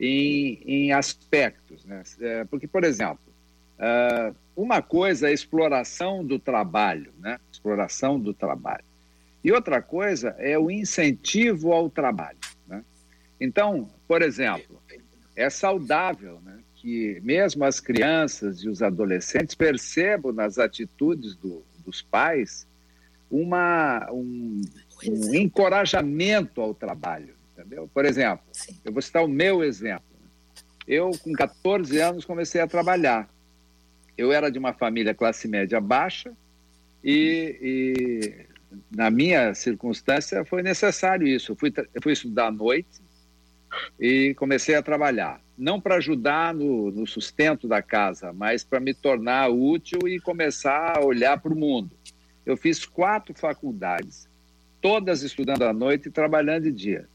[0.01, 1.85] em, em aspectos.
[1.85, 2.03] Né?
[2.21, 3.21] É, porque, por exemplo,
[3.79, 7.39] uh, uma coisa é a exploração do trabalho, né?
[7.53, 8.85] exploração do trabalho.
[9.45, 12.39] E outra coisa é o incentivo ao trabalho.
[12.67, 12.83] Né?
[13.39, 14.83] Então, por exemplo,
[15.37, 22.03] é saudável né, que mesmo as crianças e os adolescentes percebam nas atitudes do, dos
[22.03, 22.67] pais
[23.31, 24.61] uma, um,
[25.07, 27.35] um encorajamento ao trabalho,
[27.71, 27.89] entendeu?
[27.95, 28.77] Por exemplo, Sim.
[28.85, 30.05] eu vou citar o meu exemplo.
[30.87, 33.29] Eu, com 14 anos, comecei a trabalhar.
[34.19, 36.33] Eu era de uma família classe média baixa
[37.03, 38.47] e, e
[38.95, 41.53] na minha circunstância, foi necessário isso.
[41.53, 43.01] Eu fui, eu fui estudar à noite
[44.01, 45.41] e comecei a trabalhar.
[45.57, 50.99] Não para ajudar no, no, sustento da casa, mas para me tornar útil e começar
[50.99, 51.91] a olhar para o mundo.
[52.45, 54.29] Eu fiz quatro faculdades,
[54.81, 57.09] todas estudando à noite e trabalhando de dia.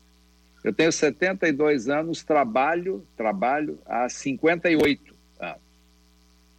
[0.65, 5.59] Eu tenho 72 anos, trabalho, trabalho há 58 anos.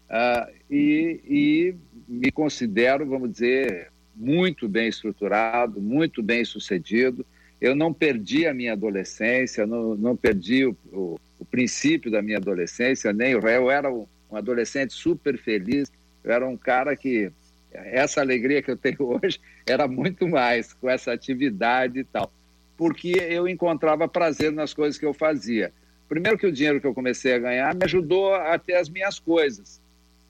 [0.08, 1.74] Uh, e, e
[2.06, 7.26] me considero, vamos dizer, muito bem estruturado, muito bem sucedido.
[7.60, 12.38] Eu não perdi a minha adolescência, não, não perdi o, o, o princípio da minha
[12.38, 15.90] adolescência, nem o Eu era um adolescente super feliz,
[16.22, 17.32] eu era um cara que
[17.72, 22.30] essa alegria que eu tenho hoje era muito mais com essa atividade e tal,
[22.76, 25.72] porque eu encontrava prazer nas coisas que eu fazia.
[26.08, 29.18] Primeiro que o dinheiro que eu comecei a ganhar me ajudou a ter as minhas
[29.18, 29.80] coisas,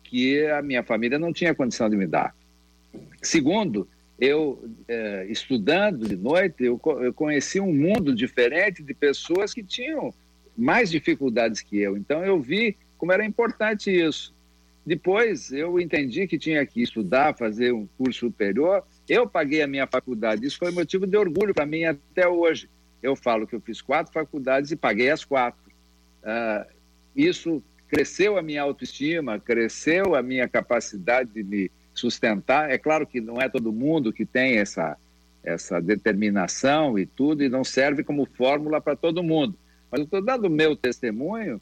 [0.02, 2.34] que a minha família não tinha condição de me dar.
[3.20, 6.78] Segundo, eu é, estudando de noite, eu
[7.14, 10.14] conheci um mundo diferente de pessoas que tinham
[10.56, 11.96] mais dificuldades que eu.
[11.96, 14.34] Então eu vi como era importante isso.
[14.86, 18.84] Depois eu entendi que tinha que estudar, fazer um curso superior.
[19.08, 20.46] Eu paguei a minha faculdade.
[20.46, 22.68] Isso foi motivo de orgulho para mim até hoje.
[23.02, 25.60] Eu falo que eu fiz quatro faculdades e paguei as quatro.
[26.22, 26.66] Uh,
[27.14, 32.70] isso cresceu a minha autoestima, cresceu a minha capacidade de me sustentar.
[32.70, 34.96] É claro que não é todo mundo que tem essa,
[35.44, 39.56] essa determinação e tudo, e não serve como fórmula para todo mundo.
[39.90, 41.60] Mas eu estou dando o meu testemunho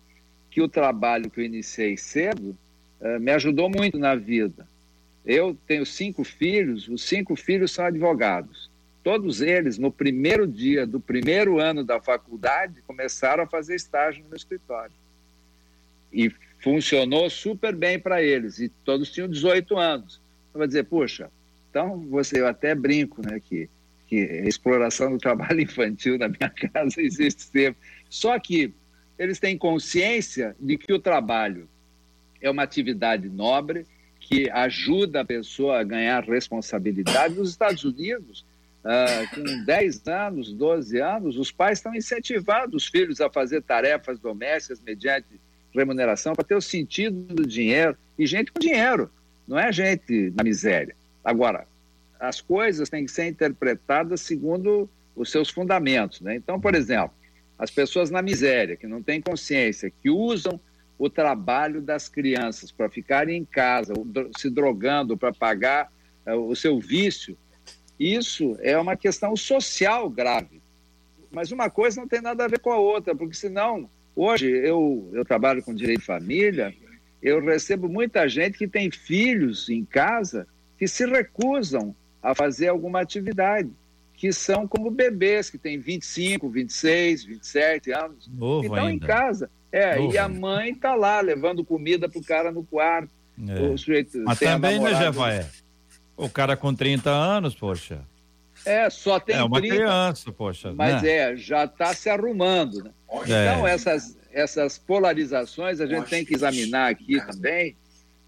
[0.51, 2.57] que o trabalho que eu iniciei cedo
[3.01, 4.67] uh, me ajudou muito na vida.
[5.25, 8.71] Eu tenho cinco filhos, os cinco filhos são advogados.
[9.03, 14.37] Todos eles, no primeiro dia do primeiro ano da faculdade, começaram a fazer estágio no
[14.37, 14.95] escritório.
[16.13, 20.25] E funcionou super bem para eles, e todos tinham 18 anos
[20.59, 21.31] vai dizer, puxa,
[21.71, 23.69] então você, eu até brinco, né, que,
[24.07, 27.77] que exploração do trabalho infantil na minha casa existe sempre.
[28.09, 28.73] Só que
[29.19, 31.69] eles têm consciência de que o trabalho
[32.41, 33.87] é uma atividade nobre,
[34.25, 37.35] que ajuda a pessoa a ganhar responsabilidade.
[37.35, 38.45] Nos Estados Unidos,
[38.83, 44.19] uh, com 10 anos, 12 anos, os pais estão incentivando os filhos a fazer tarefas
[44.19, 45.27] domésticas mediante
[45.75, 47.97] remuneração para ter o sentido do dinheiro.
[48.19, 49.11] E gente com dinheiro
[49.47, 50.97] não é gente na miséria.
[51.23, 51.67] Agora,
[52.19, 56.23] as coisas têm que ser interpretadas segundo os seus fundamentos.
[56.23, 56.37] Né?
[56.37, 57.13] Então, por exemplo,
[57.59, 60.59] as pessoas na miséria, que não têm consciência, que usam
[60.99, 63.93] o trabalho das crianças para ficarem em casa,
[64.39, 65.91] se drogando para pagar
[66.27, 67.37] uh, o seu vício,
[67.99, 70.63] isso é uma questão social grave.
[71.31, 75.11] Mas uma coisa não tem nada a ver com a outra, porque senão, hoje eu,
[75.13, 76.75] eu trabalho com direito de família,
[77.23, 80.47] eu recebo muita gente que tem filhos em casa
[80.79, 83.71] que se recusam a fazer alguma atividade,
[84.15, 89.51] que são como bebês que têm 25, 26, 27 anos, Novo que estão em casa.
[89.75, 93.11] É, e a mãe está lá levando comida para o cara no quarto.
[93.49, 93.61] É.
[93.61, 95.47] O sujeito Mas também, né, Jevaé?
[96.17, 98.03] O cara com 30 anos, poxa.
[98.65, 100.73] É, só tem É uma 30, criança, poxa.
[100.73, 101.09] Mas né?
[101.09, 102.85] é, já está se arrumando.
[102.85, 102.91] Né?
[103.27, 103.53] É.
[103.53, 107.77] Então, essas, essas polarizações a gente tem que examinar aqui também,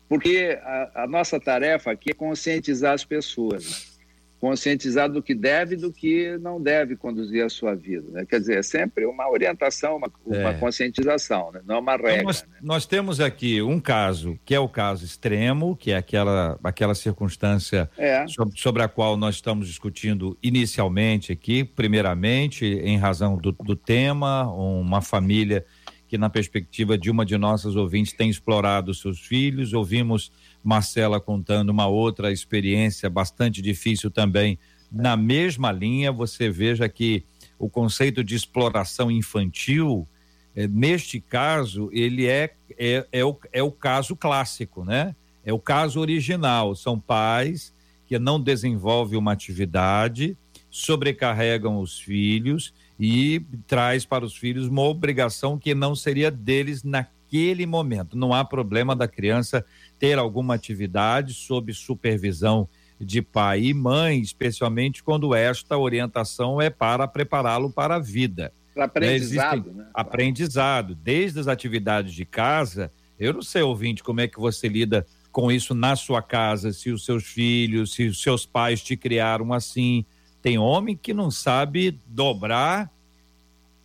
[0.09, 3.96] porque a, a nossa tarefa aqui é conscientizar as pessoas.
[4.40, 8.07] Conscientizado do que deve e do que não deve conduzir a sua vida.
[8.11, 8.27] Né?
[8.27, 10.55] Quer dizer, é sempre uma orientação, uma, uma é.
[10.55, 11.61] conscientização, né?
[11.66, 12.14] não é uma regra.
[12.14, 12.49] Então nós, né?
[12.62, 17.90] nós, temos aqui um caso que é o caso extremo, que é aquela, aquela circunstância
[17.96, 18.27] é.
[18.29, 24.53] sobre, sobre, a qual nós estamos discutindo inicialmente aqui, primeiramente, em razão do, do tema,
[24.53, 25.64] uma família
[26.09, 30.31] que na perspectiva de uma de nossas ouvintes tem explorado seus filhos, ouvimos
[30.66, 34.59] Marcela contando uma outra experiência bastante difícil também.
[34.90, 37.24] Na mesma linha, você veja que
[37.59, 40.06] o conceito de exploração infantil,
[40.54, 45.14] eh, neste caso, ele é, é, é, o, é o caso clássico, né?
[45.44, 46.75] É o caso original.
[46.75, 47.73] São pais
[48.06, 50.37] que não desenvolvem uma atividade,
[50.69, 57.67] sobrecarregam os filhos e traz para os filhos uma obrigação que não seria deles naquele
[57.67, 58.17] momento.
[58.17, 59.64] Não há problema da criança
[59.99, 62.69] ter alguma atividade sob supervisão
[62.99, 68.53] de pai e mãe, especialmente quando esta orientação é para prepará-lo para a vida.
[68.75, 69.87] Para aprendizado, né?
[69.92, 72.90] Aprendizado, desde as atividades de casa.
[73.19, 76.90] Eu não sei, ouvinte, como é que você lida com isso na sua casa, se
[76.90, 80.05] os seus filhos, se os seus pais te criaram assim,
[80.40, 82.90] tem homem que não sabe dobrar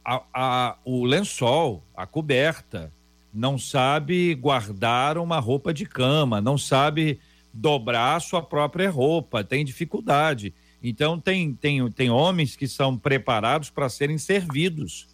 [0.03, 2.91] a, a, o lençol, a coberta,
[3.33, 7.19] não sabe guardar uma roupa de cama, não sabe
[7.53, 10.53] dobrar sua própria roupa, tem dificuldade.
[10.83, 15.07] Então, tem, tem, tem homens que são preparados para serem servidos,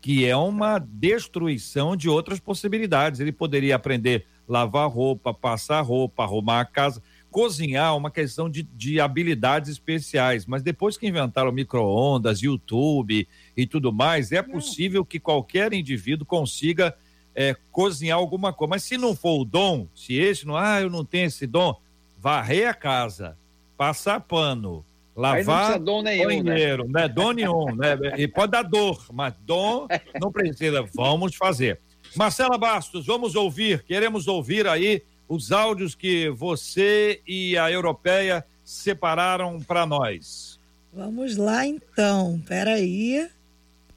[0.00, 3.18] que é uma destruição de outras possibilidades.
[3.18, 7.02] Ele poderia aprender a lavar roupa, passar roupa, arrumar a casa.
[7.30, 13.92] Cozinhar uma questão de, de habilidades especiais, mas depois que inventaram micro-ondas, YouTube e tudo
[13.92, 16.96] mais, é possível que qualquer indivíduo consiga
[17.36, 18.70] é, cozinhar alguma coisa.
[18.70, 21.76] Mas se não for o dom, se esse não, ah, eu não tenho esse dom,
[22.18, 23.36] varrer a casa,
[23.76, 24.82] passar pano,
[25.14, 26.52] lavar dom nenhum, né?
[26.52, 27.02] banheiro, né?
[27.02, 27.08] né?
[27.08, 27.96] Dom nenhum, né?
[28.16, 29.86] E pode dar dor, mas dom
[30.18, 30.82] não precisa.
[30.94, 31.78] Vamos fazer.
[32.16, 39.60] Marcela Bastos, vamos ouvir, queremos ouvir aí os áudios que você e a europeia separaram
[39.60, 40.58] para nós.
[40.92, 43.28] Vamos lá então, peraí.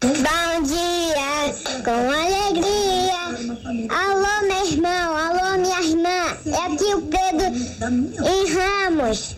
[0.02, 3.20] Bom dia, com alegria.
[3.90, 6.38] Alô, meu irmão, alô, minha irmã.
[6.46, 7.46] É aqui o Pedro
[8.26, 9.36] em Ramos.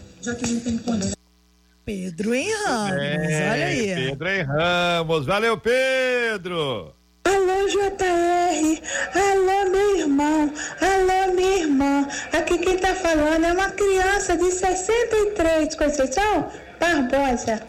[1.84, 3.96] Pedro em Ramos, é, olha aí.
[3.96, 6.94] Pedro em Ramos, valeu, Pedro.
[7.26, 8.82] Alô, JR.
[9.16, 10.54] Alô, meu irmão.
[10.80, 12.08] Alô, minha irmã.
[12.34, 16.52] Aqui quem tá falando é uma criança de 63, Conceição
[16.82, 17.62] Barbosa.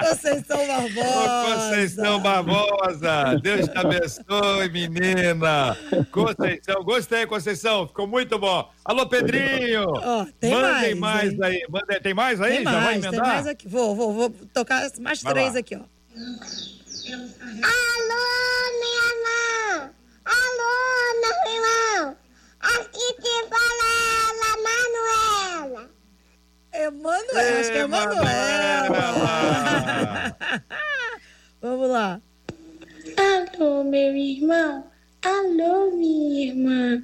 [0.00, 1.44] Conceição Barbosa.
[1.54, 3.38] Conceição Barbosa.
[3.42, 5.76] Deus te abençoe, menina.
[6.10, 7.86] Conceição, gostei, Conceição.
[7.86, 8.70] Ficou muito bom.
[8.82, 9.84] Alô, Pedrinho.
[9.90, 11.66] Oh, tem Mandem mais, mais aí.
[11.68, 12.56] Mandem, tem mais aí?
[12.56, 13.10] Tem Já mais, vai emendar?
[13.10, 13.68] Tem mais aqui.
[13.68, 15.60] Vou, vou, vou tocar mais vai três lá.
[15.60, 15.80] aqui, ó.
[17.62, 18.24] Alô,
[18.80, 19.90] minha irmã!
[20.24, 20.72] Alô,
[21.20, 22.16] meu irmão!
[22.60, 23.86] Aqui te fala
[24.24, 24.50] ela,
[25.76, 25.97] Manuela!
[26.72, 28.88] Emanuela, acho que é Emanuela!
[31.60, 32.20] Vamos lá.
[33.16, 34.84] Alô, meu irmão!
[35.22, 37.02] Alô, minha irmã!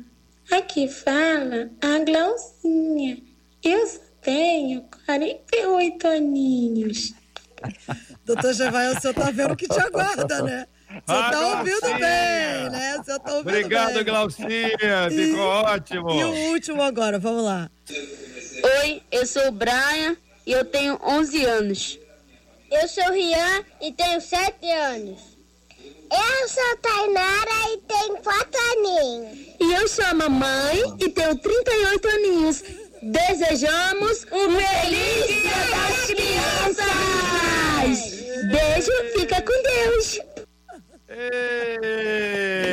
[0.52, 3.18] Aqui fala a Glaucinha.
[3.62, 7.14] Eu só tenho 48 aninhos.
[8.24, 10.66] Doutor Jevael, o senhor tá vendo o que te aguarda, né?
[11.06, 13.02] Senhor ah, tá ouvindo bem, né?
[13.04, 14.04] Senhor tá ouvindo Obrigado, bem.
[14.04, 15.10] Glaucinha.
[15.10, 16.10] Ficou ótimo.
[16.10, 17.70] E o último agora, vamos lá.
[18.84, 20.14] Oi, eu sou o Brian
[20.46, 21.98] e eu tenho 11 anos.
[22.70, 25.20] Eu sou o Rian e tenho 7 anos.
[25.80, 29.38] Eu sou a Tainara e tenho 4 aninhos.
[29.58, 32.62] E eu sou a mamãe e tenho 38 aninhos.
[33.00, 36.84] Desejamos um feliz Dia das Crianças!
[38.50, 40.33] Beijo, fica com Deus!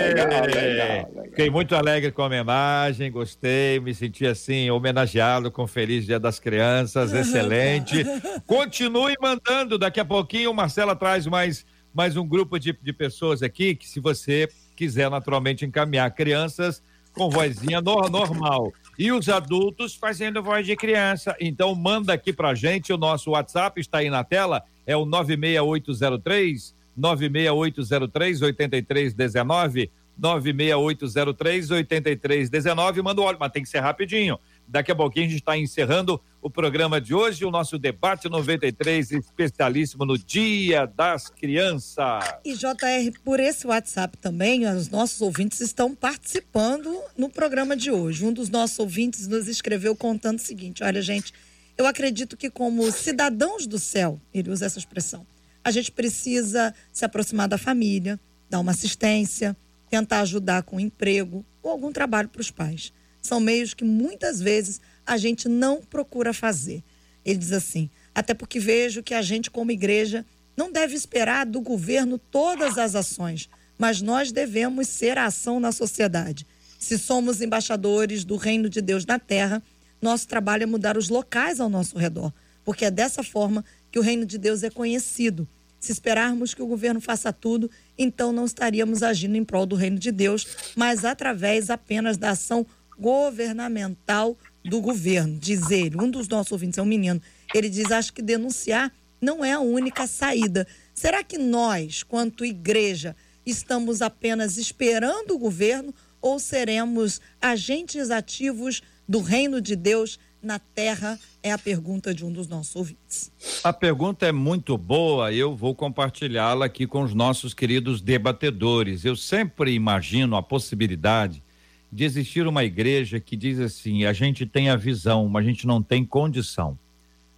[0.08, 1.24] Legal, legal, legal.
[1.26, 6.39] Fiquei muito alegre com a homenagem, gostei, me senti assim, homenageado com Feliz Dia das
[6.39, 8.04] Crianças, excelente.
[8.46, 13.42] Continue mandando, daqui a pouquinho o Marcela traz mais, mais um grupo de, de pessoas
[13.44, 16.82] aqui, que se você quiser naturalmente encaminhar crianças
[17.14, 21.36] com vozinha no, normal e os adultos fazendo voz de criança.
[21.39, 26.81] Então manda aqui pra gente, o nosso WhatsApp está aí na tela, é o 96803
[26.96, 34.38] 96803 8319 96803 8319 manda o óleo, mas tem que ser rapidinho.
[34.68, 39.12] Daqui a pouquinho a gente está encerrando o programa de hoje, o nosso debate 93
[39.12, 42.24] especialíssimo no Dia das Crianças.
[42.46, 48.26] E JR, por esse WhatsApp também, os nossos ouvintes estão participando no programa de hoje.
[48.26, 51.34] Um dos nossos ouvintes nos escreveu contando o seguinte: olha, gente,
[51.78, 55.26] eu acredito que, como cidadãos do céu, ele usa essa expressão,
[55.64, 59.55] a gente precisa se aproximar da família, dar uma assistência,
[59.89, 62.91] tentar ajudar com emprego ou algum trabalho para os pais.
[63.22, 66.84] São meios que muitas vezes a gente não procura fazer.
[67.24, 70.26] Ele diz assim: até porque vejo que a gente, como igreja,
[70.57, 75.72] não deve esperar do governo todas as ações, mas nós devemos ser a ação na
[75.72, 76.45] sociedade.
[76.80, 79.62] Se somos embaixadores do reino de Deus na terra,
[80.01, 82.34] nosso trabalho é mudar os locais ao nosso redor,
[82.66, 85.48] porque é dessa forma que o reino de Deus é conhecido.
[85.80, 89.98] Se esperarmos que o governo faça tudo, então não estaríamos agindo em prol do reino
[89.98, 92.66] de Deus, mas através apenas da ação
[93.00, 95.38] governamental do governo.
[95.39, 97.22] Diz ele, um dos nossos ouvintes é um menino,
[97.54, 100.68] ele diz: acho que denunciar não é a única saída.
[100.94, 103.16] Será que nós, quanto igreja,
[103.46, 111.20] estamos apenas esperando o governo ou seremos agentes ativos do reino de Deus na terra?
[111.44, 113.32] É a pergunta de um dos nossos ouvintes.
[113.64, 119.06] A pergunta é muito boa, eu vou compartilhá-la aqui com os nossos queridos debatedores.
[119.06, 121.44] Eu sempre imagino a possibilidade
[121.92, 125.68] de existir uma igreja que diz assim: a gente tem a visão, mas a gente
[125.68, 126.78] não tem condição.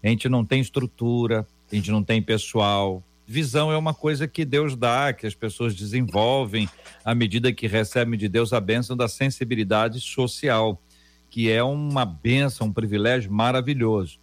[0.04, 3.02] A gente não tem estrutura, a gente não tem pessoal.
[3.26, 6.70] Visão é uma coisa que Deus dá, que as pessoas desenvolvem
[7.06, 10.80] à medida que recebem de Deus a bênção da sensibilidade social,
[11.34, 14.20] que é uma bênção, um privilégio maravilhoso.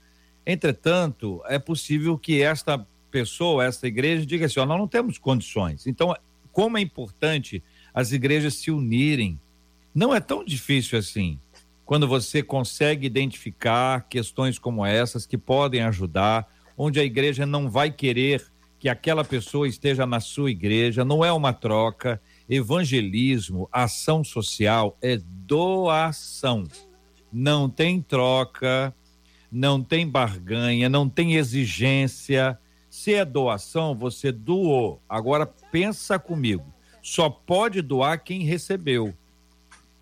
[0.47, 5.89] Entretanto, é possível que esta pessoa, esta igreja, diga assim: ó, nós não temos condições.
[5.89, 6.15] Então,
[6.53, 7.61] como é importante
[7.93, 9.41] as igrejas se unirem.
[9.93, 11.37] Não é tão difícil assim
[11.85, 16.49] quando você consegue identificar questões como essas que podem ajudar,
[16.79, 18.47] onde a igreja não vai querer
[18.79, 22.23] que aquela pessoa esteja na sua igreja, não é uma troca.
[22.49, 26.63] Evangelismo, ação social é doação.
[27.33, 28.95] Não tem troca,
[29.51, 32.59] não tem barganha, não tem exigência.
[32.89, 35.01] Se é doação, você doou.
[35.09, 36.65] Agora pensa comigo.
[37.03, 39.15] Só pode doar quem recebeu.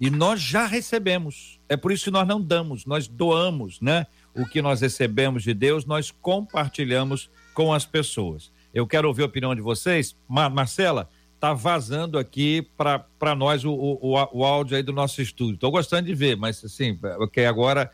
[0.01, 1.59] E nós já recebemos.
[1.69, 4.07] É por isso que nós não damos, nós doamos, né?
[4.35, 8.53] O que nós recebemos de Deus, nós compartilhamos com as pessoas.
[8.73, 10.17] Eu quero ouvir a opinião de vocês.
[10.29, 11.09] Mar Marcela,
[11.41, 15.55] tá vazando aqui para nós o, o, o, áudio aí do nosso estúdio.
[15.55, 17.91] Estou gostando de ver, mas assim, ok, agora.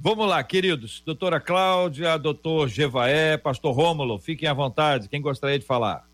[0.00, 1.02] Vamos lá, queridos.
[1.04, 5.08] Doutora Cláudia, doutor Gevaé, pastor Rômulo, fiquem à vontade.
[5.08, 6.08] Quem gostaria de falar?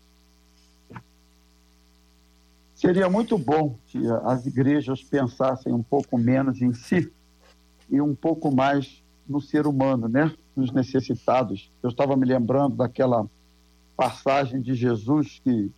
[2.73, 7.11] Seria muito bom se as igrejas pensassem um pouco menos em si
[7.89, 10.33] e um pouco mais no ser humano, né?
[10.55, 11.71] Nos necessitados.
[11.83, 13.29] Eu estava me lembrando daquela
[13.95, 15.71] passagem de Jesus que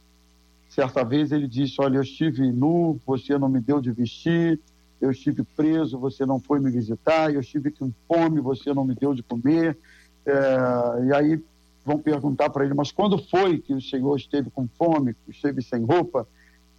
[0.69, 4.59] certa vez ele disse: Olha, eu estive nu, você não me deu de vestir,
[4.99, 8.95] eu estive preso, você não foi me visitar, eu estive com fome, você não me
[8.95, 9.77] deu de comer.
[10.25, 11.43] É, e aí
[11.85, 15.83] vão perguntar para ele: Mas quando foi que o Senhor esteve com fome, esteve sem
[15.83, 16.27] roupa?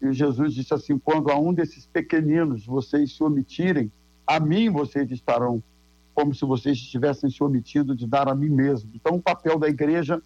[0.00, 3.90] E Jesus disse assim: quando a um desses pequeninos vocês se omitirem,
[4.26, 5.62] a mim vocês estarão,
[6.14, 8.90] como se vocês estivessem se omitindo de dar a mim mesmo.
[8.94, 10.22] Então, o papel da igreja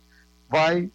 [0.49, 0.91] vai,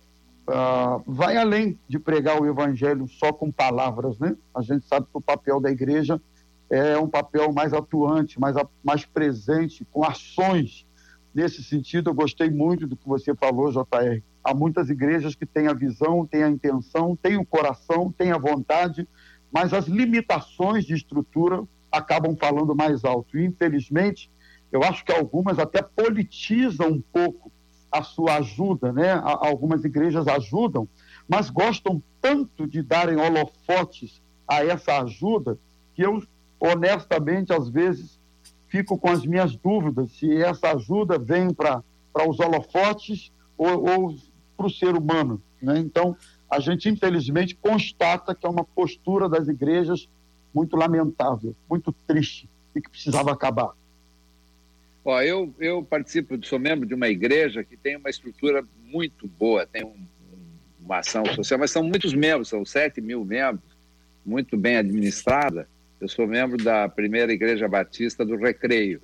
[0.47, 4.35] uh, vai além de pregar o evangelho só com palavras, né?
[4.55, 6.21] A gente sabe que o papel da igreja
[6.69, 10.85] é um papel mais atuante, mais, mais presente, com ações.
[11.33, 15.67] Nesse sentido, eu gostei muito do que você falou, JR Há muitas igrejas que têm
[15.67, 19.05] a visão, têm a intenção, têm o coração, têm a vontade,
[19.51, 23.37] mas as limitações de estrutura acabam falando mais alto.
[23.37, 24.31] E, infelizmente,
[24.71, 27.51] eu acho que algumas até politizam um pouco
[27.91, 29.13] a sua ajuda, né?
[29.23, 30.87] Algumas igrejas ajudam,
[31.27, 35.57] mas gostam tanto de darem holofotes a essa ajuda
[35.93, 36.21] que eu,
[36.59, 38.19] honestamente, às vezes
[38.67, 41.83] fico com as minhas dúvidas se essa ajuda vem para
[42.27, 44.15] os holofotes ou, ou
[44.55, 45.41] para o ser humano.
[45.61, 45.79] Né?
[45.79, 46.15] Então,
[46.49, 50.07] a gente, infelizmente, constata que é uma postura das igrejas
[50.53, 53.71] muito lamentável, muito triste e que precisava acabar.
[55.07, 59.65] Ó, eu, eu participo, sou membro de uma igreja que tem uma estrutura muito boa,
[59.65, 60.05] tem um,
[60.81, 63.71] uma ação social, mas são muitos membros, são 7 mil membros,
[64.25, 65.69] muito bem administrada.
[66.01, 69.01] Eu sou membro da primeira Igreja Batista do Recreio,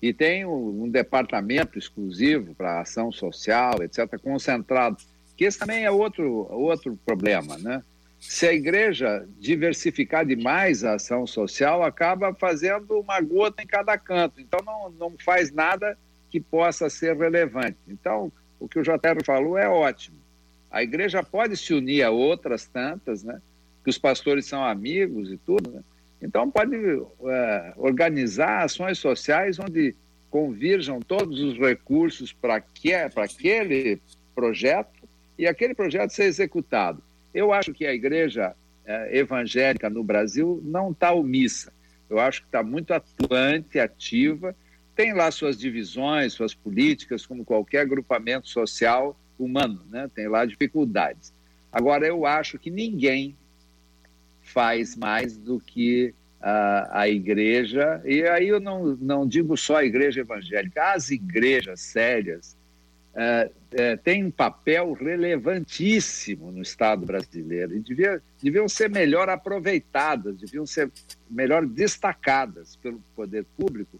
[0.00, 4.98] e tem um, um departamento exclusivo para ação social, etc., concentrado,
[5.36, 7.82] que esse também é outro, outro problema, né?
[8.18, 14.40] Se a igreja diversificar demais a ação social, acaba fazendo uma gota em cada canto,
[14.40, 15.96] então não, não faz nada
[16.30, 17.76] que possa ser relevante.
[17.86, 20.16] Então, o que o JR falou é ótimo.
[20.70, 23.40] A igreja pode se unir a outras tantas, né?
[23.84, 25.82] Que os pastores são amigos e tudo, né?
[26.20, 29.94] Então, pode é, organizar ações sociais onde
[30.30, 34.00] convirjam todos os recursos para que, aquele
[34.34, 35.08] projeto
[35.38, 37.02] e aquele projeto ser executado.
[37.36, 38.56] Eu acho que a igreja
[38.86, 41.70] é, evangélica no Brasil não está omissa.
[42.08, 44.56] Eu acho que está muito atuante, ativa,
[44.94, 50.10] tem lá suas divisões, suas políticas, como qualquer agrupamento social humano, né?
[50.14, 51.30] tem lá dificuldades.
[51.70, 53.36] Agora, eu acho que ninguém
[54.40, 59.84] faz mais do que a, a igreja, e aí eu não, não digo só a
[59.84, 62.56] igreja evangélica, as igrejas sérias
[63.18, 70.36] é, é, têm um papel relevantíssimo no Estado brasileiro e devia, deviam ser melhor aproveitadas,
[70.36, 70.92] deviam ser
[71.30, 73.98] melhor destacadas pelo poder público,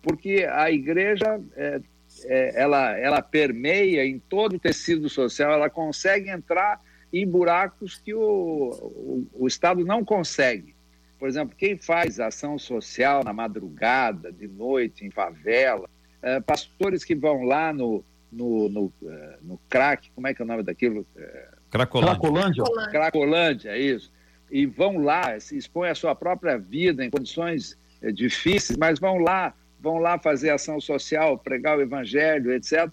[0.00, 1.80] porque a igreja é,
[2.24, 6.80] é, ela, ela permeia em todo o tecido social, ela consegue entrar
[7.12, 10.74] em buracos que o, o, o Estado não consegue.
[11.18, 15.88] Por exemplo, quem faz ação social na madrugada, de noite, em favela,
[16.22, 18.02] é, pastores que vão lá no,
[18.34, 21.06] no, no, é, no crack, como é que é o nome daquilo?
[21.16, 22.14] É, Cracolândia.
[22.14, 22.64] Cracolândia.
[22.90, 24.12] Cracolândia, é isso.
[24.50, 29.18] E vão lá, se expõem a sua própria vida em condições é, difíceis, mas vão
[29.18, 29.54] lá
[29.84, 32.90] vão lá fazer ação social, pregar o evangelho, etc.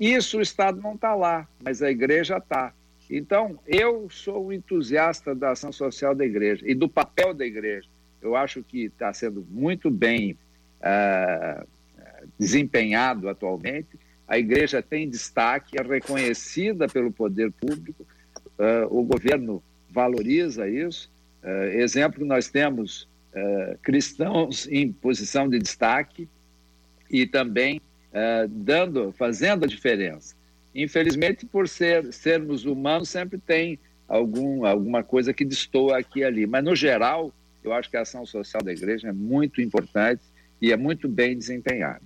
[0.00, 2.72] Isso o Estado não está lá, mas a igreja está.
[3.08, 7.88] Então, eu sou um entusiasta da ação social da igreja e do papel da igreja.
[8.20, 10.36] Eu acho que está sendo muito bem
[10.80, 11.66] uh,
[12.36, 13.96] desempenhado atualmente.
[14.26, 18.06] A igreja tem destaque, é reconhecida pelo poder público,
[18.58, 21.10] uh, o governo valoriza isso.
[21.42, 23.12] Uh, exemplo nós temos
[23.82, 26.28] cristãos em posição de destaque
[27.10, 27.80] e também
[28.48, 30.36] dando, fazendo a diferença.
[30.72, 36.46] Infelizmente, por ser, sermos humanos, sempre tem algum, alguma coisa que destoa aqui e ali.
[36.46, 40.22] Mas, no geral, eu acho que a ação social da igreja é muito importante
[40.60, 42.02] e é muito bem desempenhada.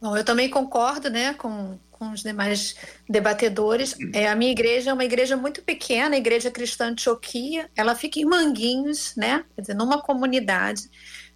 [0.00, 2.76] Bom, eu também concordo né, com, com os demais
[3.08, 3.96] debatedores.
[4.14, 7.68] É, a minha igreja é uma igreja muito pequena, a Igreja Cristã de.
[7.76, 9.44] Ela fica em Manguinhos, né?
[9.54, 10.88] Quer dizer, numa comunidade.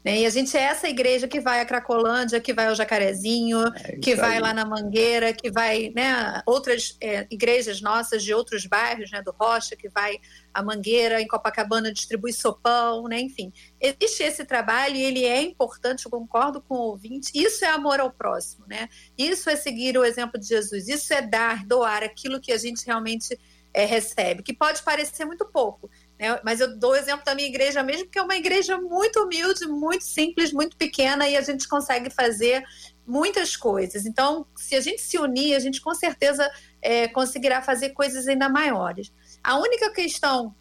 [0.05, 0.21] Né?
[0.21, 3.97] E a gente é essa igreja que vai a Cracolândia, que vai ao Jacarezinho, é
[3.99, 4.41] que vai aí.
[4.41, 9.33] lá na Mangueira, que vai, né, outras é, igrejas nossas de outros bairros, né, do
[9.33, 10.19] Rocha, que vai
[10.53, 13.53] a Mangueira, em Copacabana distribui sopão, né, enfim.
[13.81, 17.31] Existe esse trabalho e ele é importante, eu concordo com o ouvinte.
[17.35, 18.89] Isso é amor ao próximo, né?
[19.17, 22.85] Isso é seguir o exemplo de Jesus, isso é dar, doar aquilo que a gente
[22.85, 23.39] realmente
[23.75, 25.91] é, recebe, que pode parecer muito pouco,
[26.23, 26.41] né?
[26.45, 29.67] Mas eu dou o exemplo da minha igreja mesmo, que é uma igreja muito humilde,
[29.67, 32.63] muito simples, muito pequena, e a gente consegue fazer
[33.05, 34.07] muitas coisas.
[34.07, 36.49] Então, se a gente se unir, a gente com certeza
[36.81, 39.13] é, conseguirá fazer coisas ainda maiores.
[39.43, 40.55] A única questão,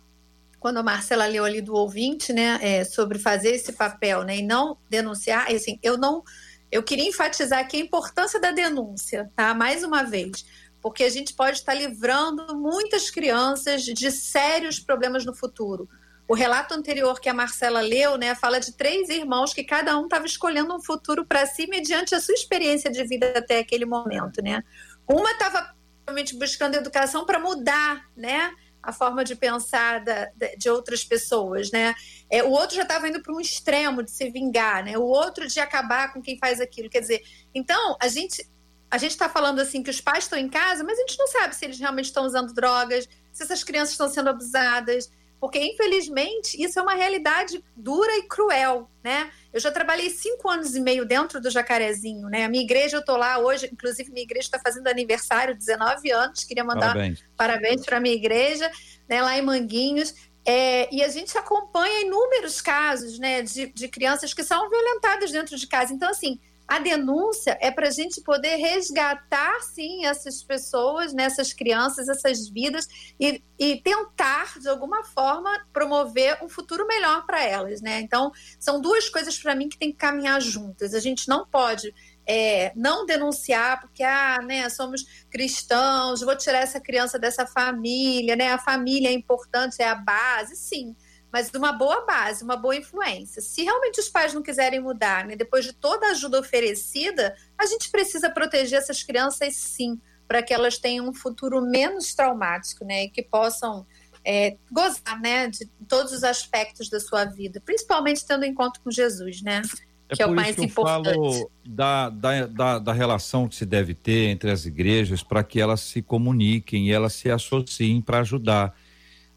[0.59, 4.41] quando a Marcela leu ali do ouvinte, né, é, sobre fazer esse papel né, e
[4.41, 6.23] não denunciar, assim, eu não.
[6.71, 9.53] Eu queria enfatizar aqui a importância da denúncia, tá?
[9.53, 10.45] Mais uma vez
[10.81, 15.87] porque a gente pode estar livrando muitas crianças de sérios problemas no futuro.
[16.27, 20.05] O relato anterior que a Marcela leu, né, fala de três irmãos que cada um
[20.05, 24.41] estava escolhendo um futuro para si mediante a sua experiência de vida até aquele momento,
[24.41, 24.63] né?
[25.07, 25.75] Uma estava
[26.07, 28.51] realmente buscando educação para mudar, né,
[28.81, 31.93] a forma de pensar da, de outras pessoas, né?
[32.29, 34.97] É, o outro já estava indo para um extremo de se vingar, né?
[34.97, 36.89] O outro de acabar com quem faz aquilo.
[36.89, 37.21] Quer dizer,
[37.53, 38.43] então a gente
[38.91, 41.27] a gente está falando assim que os pais estão em casa, mas a gente não
[41.27, 46.61] sabe se eles realmente estão usando drogas, se essas crianças estão sendo abusadas, porque infelizmente
[46.61, 49.31] isso é uma realidade dura e cruel, né?
[49.53, 52.43] Eu já trabalhei cinco anos e meio dentro do Jacarezinho, né?
[52.43, 56.43] A minha igreja, eu estou lá hoje, inclusive minha igreja está fazendo aniversário, 19 anos,
[56.43, 56.95] queria mandar
[57.37, 58.69] parabéns para a minha igreja,
[59.09, 59.21] né?
[59.21, 60.13] Lá em Manguinhos.
[60.45, 65.55] É, e a gente acompanha inúmeros casos, né, de, de crianças que são violentadas dentro
[65.55, 65.93] de casa.
[65.93, 66.39] Então, assim,
[66.71, 72.47] a denúncia é para a gente poder resgatar, sim, essas pessoas, né, essas crianças, essas
[72.47, 72.87] vidas
[73.19, 77.99] e, e tentar, de alguma forma, promover um futuro melhor para elas, né?
[77.99, 80.93] Então, são duas coisas para mim que tem que caminhar juntas.
[80.93, 81.93] A gente não pode
[82.25, 88.53] é, não denunciar porque ah, né, somos cristãos, vou tirar essa criança dessa família, né?
[88.53, 90.95] A família é importante, é a base, sim
[91.31, 93.41] mas de uma boa base, uma boa influência.
[93.41, 97.65] Se realmente os pais não quiserem mudar, né, depois de toda a ajuda oferecida, a
[97.65, 103.05] gente precisa proteger essas crianças sim, para que elas tenham um futuro menos traumático, né,
[103.05, 103.85] e que possam
[104.25, 109.41] é, gozar, né, de todos os aspectos da sua vida, principalmente tendo encontro com Jesus,
[109.41, 109.61] né,
[110.09, 111.15] é que é o mais que eu importante.
[111.15, 115.59] Falo da, da, da, da relação que se deve ter entre as igrejas para que
[115.59, 118.75] elas se comuniquem e elas se associem para ajudar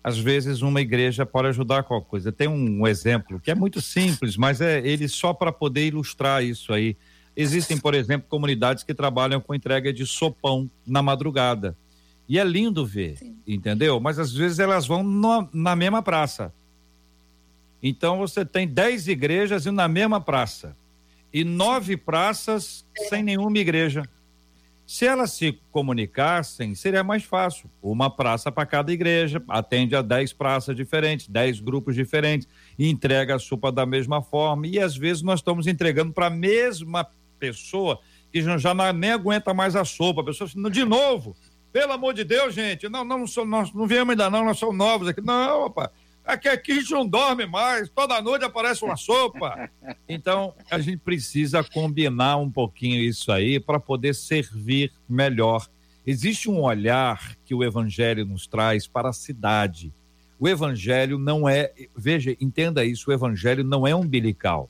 [0.05, 2.31] às vezes uma igreja pode ajudar com alguma coisa.
[2.31, 6.75] Tem um exemplo que é muito simples, mas é ele só para poder ilustrar isso
[6.75, 6.95] aí.
[7.35, 11.75] Existem, por exemplo, comunidades que trabalham com entrega de sopão na madrugada.
[12.29, 13.39] E é lindo ver, Sim.
[13.47, 13.99] entendeu?
[13.99, 16.53] Mas às vezes elas vão no, na mesma praça.
[17.83, 20.77] Então você tem dez igrejas na mesma praça.
[21.33, 24.03] E nove praças sem nenhuma igreja.
[24.87, 27.70] Se elas se comunicassem, seria mais fácil.
[27.82, 32.47] Uma praça para cada igreja, atende a 10 praças diferentes, 10 grupos diferentes,
[32.78, 34.66] entrega a sopa da mesma forma.
[34.66, 37.07] E às vezes nós estamos entregando para a mesma
[37.39, 37.99] pessoa
[38.30, 40.20] que já, não, nem aguenta mais a sopa.
[40.20, 41.35] A pessoa de novo,
[41.72, 44.76] pelo amor de Deus, gente, não, não, não, nós não viemos ainda não, nós somos
[44.76, 45.22] novos aqui.
[45.22, 45.91] Não, rapaz
[46.25, 49.70] Aqui, aqui a gente não dorme mais, toda noite aparece uma sopa.
[50.07, 55.66] Então, a gente precisa combinar um pouquinho isso aí para poder servir melhor.
[56.07, 59.93] Existe um olhar que o Evangelho nos traz para a cidade.
[60.39, 64.68] O Evangelho não é, veja, entenda isso: o Evangelho não é umbilical.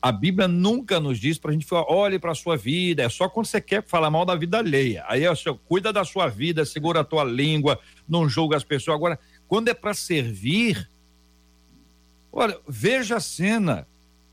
[0.00, 3.08] A Bíblia nunca nos diz para a gente falar, olhe para a sua vida, é
[3.08, 5.04] só quando você quer falar mal da vida alheia.
[5.08, 8.62] Aí é o seu, cuida da sua vida, segura a tua língua, não julga as
[8.62, 8.94] pessoas.
[8.94, 9.18] Agora,
[9.48, 10.88] quando é para servir,
[12.32, 13.86] olha, veja a cena.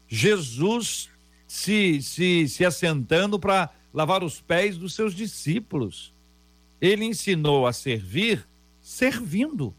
[0.08, 1.10] Jesus
[1.48, 6.14] se, se, se assentando para lavar os pés dos seus discípulos.
[6.82, 8.46] Ele ensinou a servir
[8.82, 9.74] servindo.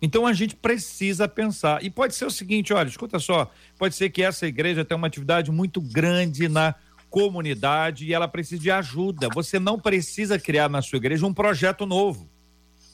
[0.00, 1.84] Então a gente precisa pensar.
[1.84, 5.06] E pode ser o seguinte: olha, escuta só, pode ser que essa igreja tenha uma
[5.06, 6.74] atividade muito grande na
[7.08, 9.28] comunidade e ela precisa de ajuda.
[9.34, 12.28] Você não precisa criar na sua igreja um projeto novo.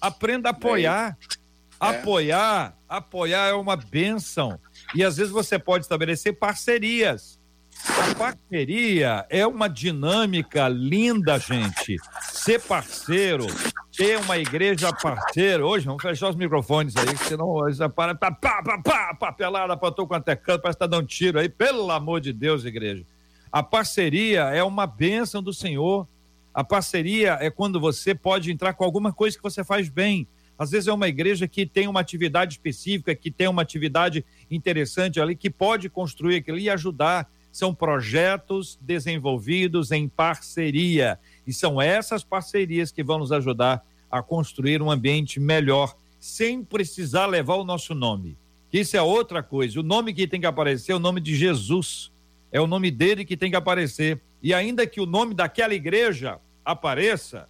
[0.01, 1.17] Aprenda a apoiar.
[1.21, 1.38] É.
[1.79, 4.59] Apoiar, apoiar é uma benção.
[4.95, 7.39] E às vezes você pode estabelecer parcerias.
[7.87, 11.97] A parceria é uma dinâmica linda, gente.
[12.33, 13.47] Ser parceiro,
[13.97, 15.65] ter uma igreja parceira.
[15.65, 18.17] Hoje, vamos fechar os microfones aí, senão já para.
[18.17, 21.39] Pá, pá, pá, pá, papelada pra tu quanto é canto, parece que tá dando tiro
[21.39, 21.49] aí.
[21.49, 23.05] Pelo amor de Deus, igreja.
[23.51, 26.07] A parceria é uma bênção do Senhor.
[26.53, 30.27] A parceria é quando você pode entrar com alguma coisa que você faz bem.
[30.59, 35.21] Às vezes é uma igreja que tem uma atividade específica, que tem uma atividade interessante
[35.21, 37.31] ali, que pode construir aquilo e ajudar.
[37.53, 41.19] São projetos desenvolvidos em parceria.
[41.47, 47.27] E são essas parcerias que vão nos ajudar a construir um ambiente melhor, sem precisar
[47.27, 48.37] levar o nosso nome.
[48.73, 49.79] Isso é outra coisa.
[49.79, 52.11] O nome que tem que aparecer é o nome de Jesus.
[52.51, 54.21] É o nome dele que tem que aparecer.
[54.43, 57.49] E ainda que o nome daquela igreja apareça,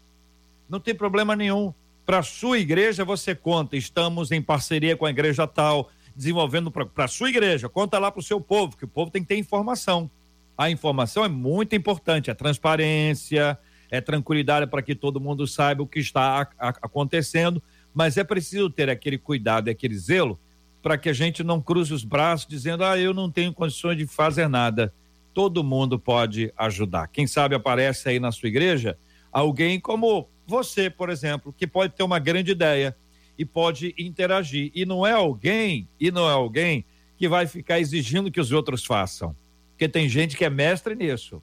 [0.68, 1.72] não tem problema nenhum.
[2.09, 7.28] Para sua igreja você conta, estamos em parceria com a igreja tal, desenvolvendo para sua
[7.28, 10.11] igreja, conta lá para o seu povo, que o povo tem que ter informação.
[10.56, 13.59] A informação é muito importante, é transparência,
[13.90, 18.24] é tranquilidade para que todo mundo saiba o que está a, a, acontecendo, mas é
[18.24, 20.40] preciso ter aquele cuidado, aquele zelo,
[20.82, 24.06] para que a gente não cruze os braços dizendo, ah, eu não tenho condições de
[24.06, 24.94] fazer nada.
[25.34, 27.06] Todo mundo pode ajudar.
[27.09, 28.96] Quem sabe aparece aí na sua igreja
[29.30, 32.96] alguém como você, por exemplo, que pode ter uma grande ideia
[33.38, 34.72] e pode interagir.
[34.74, 36.86] E não é alguém, e não é alguém
[37.18, 39.36] que vai ficar exigindo que os outros façam.
[39.72, 41.42] Porque tem gente que é mestre nisso.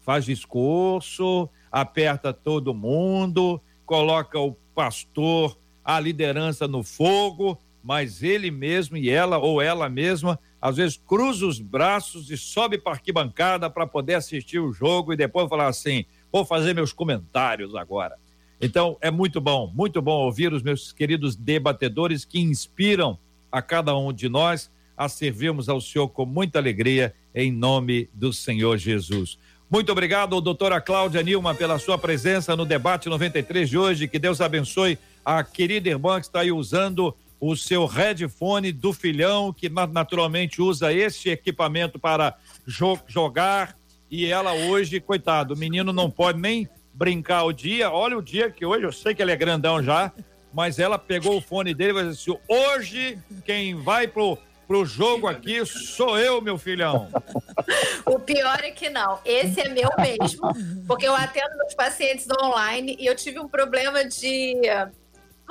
[0.00, 8.96] Faz discurso, aperta todo mundo, coloca o pastor, a liderança no fogo, mas ele mesmo
[8.96, 13.86] e ela ou ela mesma às vezes cruza os braços e sobe para arquibancada para
[13.86, 18.18] poder assistir o jogo e depois falar assim: vou fazer meus comentários agora.
[18.60, 23.18] Então é muito bom, muito bom ouvir os meus queridos debatedores que inspiram
[23.50, 28.32] a cada um de nós a servirmos ao Senhor com muita alegria em nome do
[28.32, 29.38] Senhor Jesus.
[29.70, 34.08] Muito obrigado, doutora Cláudia Nilma, pela sua presença no debate 93 de hoje.
[34.08, 39.52] Que Deus abençoe a querida irmã que está aí usando o seu headphone do filhão,
[39.52, 42.36] que naturalmente usa esse equipamento para
[42.66, 43.74] jo jogar.
[44.10, 46.68] E ela hoje, coitado, o menino não pode nem
[47.00, 47.90] brincar o dia.
[47.90, 50.12] Olha o dia que hoje, eu sei que ele é grandão já,
[50.52, 54.36] mas ela pegou o fone dele e dizer assim: hoje quem vai pro,
[54.68, 57.08] pro jogo aqui sou eu, meu filhão.
[58.06, 59.20] O pior é que não.
[59.24, 60.42] Esse é meu mesmo,
[60.86, 64.56] porque eu atendo meus pacientes online e eu tive um problema de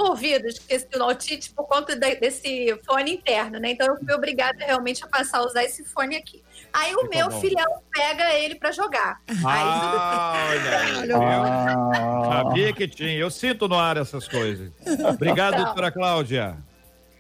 [0.04, 3.72] ouvido, esqueci o otite por conta desse fone interno, né?
[3.72, 6.44] Então eu fui obrigada realmente a passar a usar esse fone aqui.
[6.72, 7.42] Aí o meu bom.
[7.42, 9.22] filhão pega ele para jogar.
[9.46, 11.16] Ah, Aí tudo...
[11.16, 13.18] ah, Sabia que tinha.
[13.18, 14.72] Eu sinto no ar essas coisas.
[15.14, 16.58] Obrigado, então, doutora Cláudia.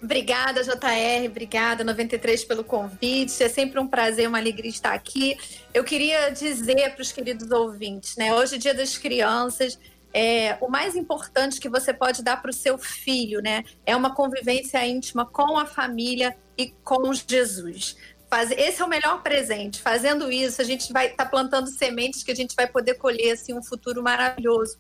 [0.01, 3.43] Obrigada, JR, obrigada, 93, pelo convite.
[3.43, 5.37] É sempre um prazer, uma alegria estar aqui.
[5.73, 8.33] Eu queria dizer para os queridos ouvintes, né?
[8.33, 9.77] Hoje é dia das crianças
[10.13, 13.63] é, o mais importante que você pode dar para o seu filho, né?
[13.85, 17.95] É uma convivência íntima com a família e com Jesus.
[18.29, 19.81] Faz, esse é o melhor presente.
[19.81, 23.31] Fazendo isso, a gente vai estar tá plantando sementes que a gente vai poder colher
[23.31, 24.77] assim, um futuro maravilhoso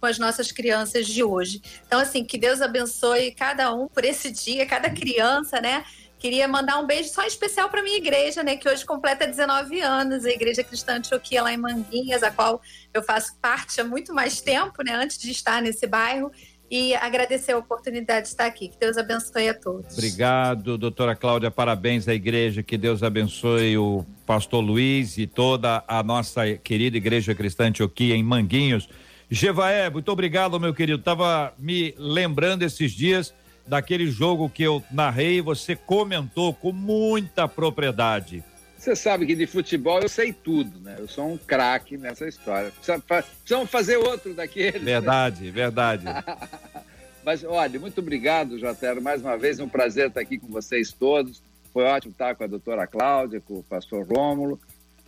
[0.00, 1.62] com as nossas crianças de hoje.
[1.86, 5.84] Então, assim, que Deus abençoe cada um por esse dia, cada criança, né?
[6.22, 10.24] Queria mandar um beijo só especial para minha igreja, né, que hoje completa 19 anos,
[10.24, 12.62] a Igreja Cristã Antioquia lá em Manguinhas, a qual
[12.94, 16.30] eu faço parte há muito mais tempo, né, antes de estar nesse bairro.
[16.70, 18.68] E agradecer a oportunidade de estar aqui.
[18.68, 19.92] Que Deus abençoe a todos.
[19.92, 21.50] Obrigado, doutora Cláudia.
[21.50, 22.62] Parabéns à igreja.
[22.62, 28.22] Que Deus abençoe o pastor Luiz e toda a nossa querida Igreja Cristã Antioquia em
[28.22, 28.88] Manguinhos.
[29.28, 31.00] Jevaé, muito obrigado, meu querido.
[31.00, 33.34] Estava me lembrando esses dias
[33.66, 38.44] daquele jogo que eu narrei, você comentou com muita propriedade.
[38.76, 40.96] Você sabe que de futebol eu sei tudo, né?
[40.98, 42.72] Eu sou um craque nessa história.
[42.72, 44.80] Precisamos fazer outro daquele.
[44.80, 46.04] Verdade, verdade.
[47.24, 49.00] Mas olha, muito obrigado, Jotero.
[49.00, 51.40] Mais uma vez, um prazer estar aqui com vocês todos.
[51.72, 54.60] Foi ótimo estar com a doutora Cláudia, com o pastor Rômulo,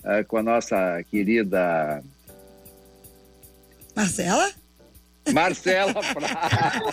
[0.05, 2.03] eh, com a nossa querida.
[3.97, 4.53] Marcela?
[5.33, 6.85] Marcela Prado.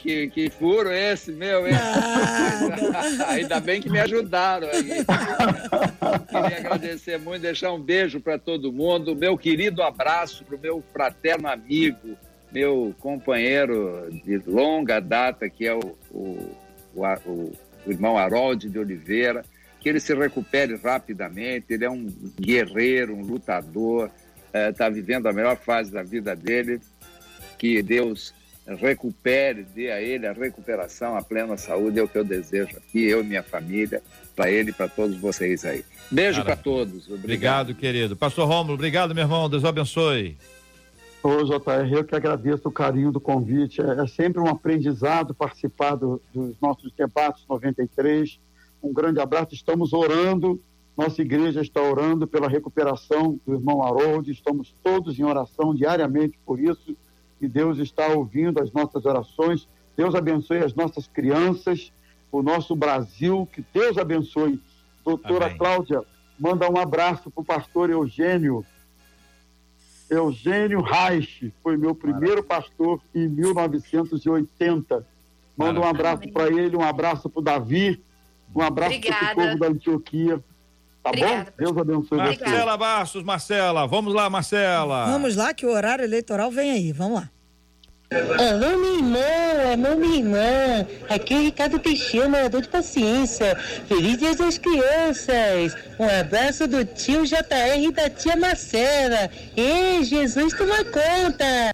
[0.00, 1.62] que, que furo esse meu?
[3.28, 5.04] Ainda bem que me ajudaram aí.
[6.28, 9.14] Queria agradecer muito, deixar um beijo para todo mundo.
[9.14, 12.16] Meu querido abraço para o meu fraterno amigo,
[12.50, 16.56] meu companheiro de longa data, que é o, o,
[16.94, 17.52] o,
[17.86, 19.44] o irmão Harold de Oliveira.
[19.78, 21.66] Que ele se recupere rapidamente.
[21.70, 22.06] Ele é um
[22.38, 24.10] guerreiro, um lutador,
[24.52, 26.80] está eh, vivendo a melhor fase da vida dele.
[27.58, 28.32] Que Deus
[28.76, 33.04] recupere, dê a ele a recuperação, a plena saúde, é o que eu desejo aqui,
[33.04, 34.02] eu e minha família,
[34.36, 35.84] para ele e para todos vocês aí.
[36.10, 37.06] Beijo para todos.
[37.06, 37.24] Obrigado.
[37.24, 37.74] obrigado.
[37.74, 38.16] querido.
[38.16, 39.48] Pastor Rômulo, obrigado, meu irmão.
[39.48, 40.36] Deus abençoe.
[41.22, 43.80] Ô, JR, eu que agradeço o carinho do convite.
[43.80, 48.40] É, é sempre um aprendizado participar do, dos nossos debates 93.
[48.82, 49.54] Um grande abraço.
[49.54, 50.60] Estamos orando,
[51.00, 54.30] nossa igreja está orando pela recuperação do irmão Harold.
[54.30, 56.94] Estamos todos em oração diariamente por isso
[57.40, 59.66] e Deus está ouvindo as nossas orações.
[59.96, 61.90] Deus abençoe as nossas crianças,
[62.30, 64.60] o nosso Brasil, que Deus abençoe.
[65.02, 65.56] Doutora Amém.
[65.56, 66.04] Cláudia,
[66.38, 68.62] manda um abraço para o pastor Eugênio.
[70.10, 75.06] Eugênio Reich foi meu primeiro pastor em 1980.
[75.56, 78.02] Manda um abraço para ele, um abraço para o Davi,
[78.54, 80.44] um abraço para o povo da Antioquia.
[81.02, 81.54] Tá Obrigada.
[81.58, 81.64] bom?
[81.64, 83.86] Deus abençoe Marcela Bastos, Marcela.
[83.86, 85.06] Vamos lá, Marcela.
[85.06, 86.92] Vamos lá, que o horário eleitoral vem aí.
[86.92, 87.30] Vamos lá.
[88.12, 90.86] Alô, minha irmã, alô, minha irmã.
[91.08, 93.54] Aqui é o Ricardo Teixeira, morador de paciência.
[93.86, 95.76] Feliz Dia das Crianças.
[95.96, 99.30] Um abraço do tio JR e da tia Marcela.
[99.56, 101.72] Ei, Jesus toma conta.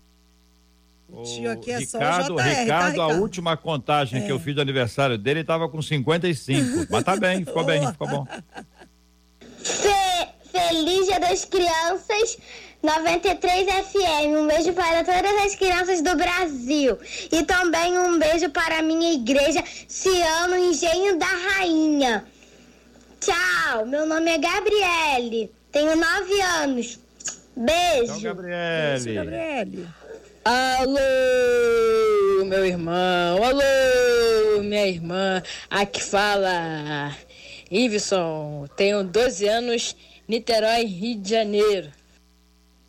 [1.09, 4.27] O tio aqui é Ricardo, só o JR, tá, Ricardo, tá, a última contagem é.
[4.27, 6.87] que eu fiz do aniversário dele, estava com 55.
[6.91, 8.27] Mas tá bem, ficou bem, ficou bom.
[9.67, 12.39] Fe Feliz Dia das Crianças
[12.83, 14.39] 93 FM.
[14.39, 16.97] Um beijo para todas as crianças do Brasil.
[17.33, 22.25] E também um beijo para a minha igreja Ciano Engenho da Rainha.
[23.21, 25.51] Tchau, meu nome é Gabriele.
[25.73, 27.01] Tenho 9 anos.
[27.57, 28.13] Beijo.
[28.13, 29.05] Tchau, Gabriele.
[29.05, 29.89] Beijo, Gabriele.
[30.45, 31.01] Alô,
[32.45, 33.43] meu irmão.
[33.43, 35.43] Alô, minha irmã.
[35.69, 37.13] Aqui fala
[37.71, 39.97] Iveson, tenho 12 anos,
[40.29, 41.91] Niterói, Rio de Janeiro.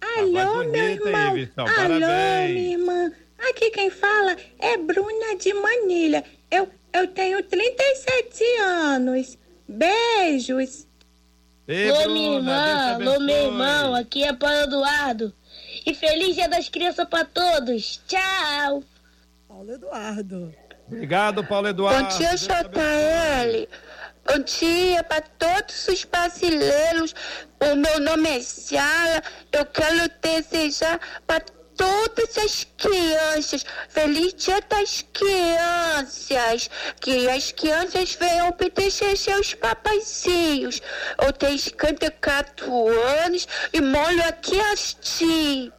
[0.01, 1.36] Alô, meu irmão.
[1.57, 3.11] Alô, minha irmã.
[3.49, 6.23] Aqui quem fala é Bruna de Manilha.
[6.49, 9.38] Eu, eu tenho 37 anos.
[9.67, 10.88] Beijos.
[11.67, 12.95] Ei, alô, minha irmã.
[12.95, 13.95] Alô, meu irmão.
[13.95, 15.34] Aqui é Paulo Eduardo.
[15.86, 18.01] E feliz Dia das Crianças para todos.
[18.07, 18.84] Tchau.
[19.47, 20.53] Paulo Eduardo.
[20.88, 22.09] Obrigado, Paulo Eduardo.
[22.09, 23.67] Bom dia, JL.
[24.30, 27.15] Bom dia para todos os brasileiros.
[27.61, 29.23] O meu nome é Sara.
[29.53, 31.39] Eu quero desejar para
[31.78, 33.65] todas as crianças.
[33.88, 36.69] Feliz Dia das Crianças.
[36.99, 40.82] Que as crianças venham obedecer seus papaizinhos.
[41.23, 42.88] Eu tenho 54
[43.23, 45.71] anos e moro aqui assim.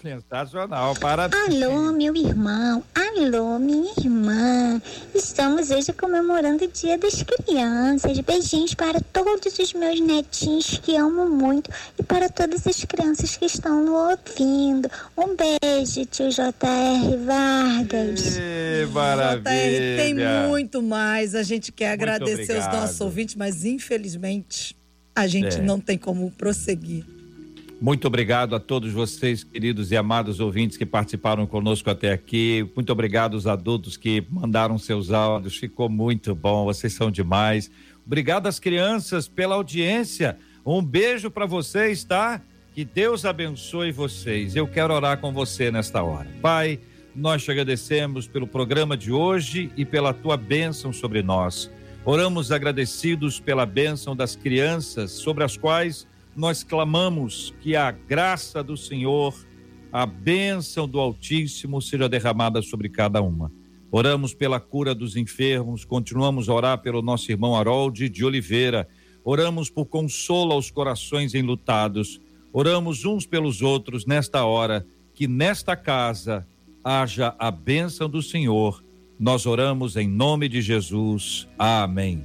[0.00, 1.60] Sensacional, parabéns.
[1.60, 4.80] Alô, meu irmão, alô, minha irmã.
[5.12, 8.20] Estamos hoje comemorando o Dia das Crianças.
[8.20, 11.68] Beijinhos para todos os meus netinhos que amo muito
[11.98, 14.88] e para todas as crianças que estão no ouvindo.
[15.16, 17.16] Um beijo, tio J.R.
[17.16, 18.38] Vargas.
[18.92, 19.50] Maravilha.
[19.50, 20.14] JR, tem
[20.48, 21.34] muito mais.
[21.34, 22.74] A gente quer muito agradecer obrigado.
[22.74, 24.76] aos nossos ouvintes, mas infelizmente
[25.16, 25.60] a gente é.
[25.60, 27.17] não tem como prosseguir.
[27.80, 32.68] Muito obrigado a todos vocês, queridos e amados ouvintes que participaram conosco até aqui.
[32.74, 35.56] Muito obrigado aos adultos que mandaram seus áudios.
[35.56, 37.70] Ficou muito bom, vocês são demais.
[38.04, 40.36] Obrigado às crianças pela audiência.
[40.66, 42.42] Um beijo para vocês, tá?
[42.74, 44.56] Que Deus abençoe vocês.
[44.56, 46.28] Eu quero orar com você nesta hora.
[46.42, 46.80] Pai,
[47.14, 51.70] nós te agradecemos pelo programa de hoje e pela tua bênção sobre nós.
[52.04, 56.08] Oramos agradecidos pela bênção das crianças sobre as quais
[56.38, 59.34] nós clamamos que a graça do Senhor,
[59.90, 63.50] a bênção do Altíssimo seja derramada sobre cada uma.
[63.90, 68.88] Oramos pela cura dos enfermos, continuamos a orar pelo nosso irmão Harold de Oliveira,
[69.24, 72.20] oramos por consolo aos corações enlutados,
[72.52, 76.46] oramos uns pelos outros nesta hora, que nesta casa
[76.84, 78.84] haja a bênção do Senhor.
[79.18, 81.48] Nós oramos em nome de Jesus.
[81.58, 82.24] Amém.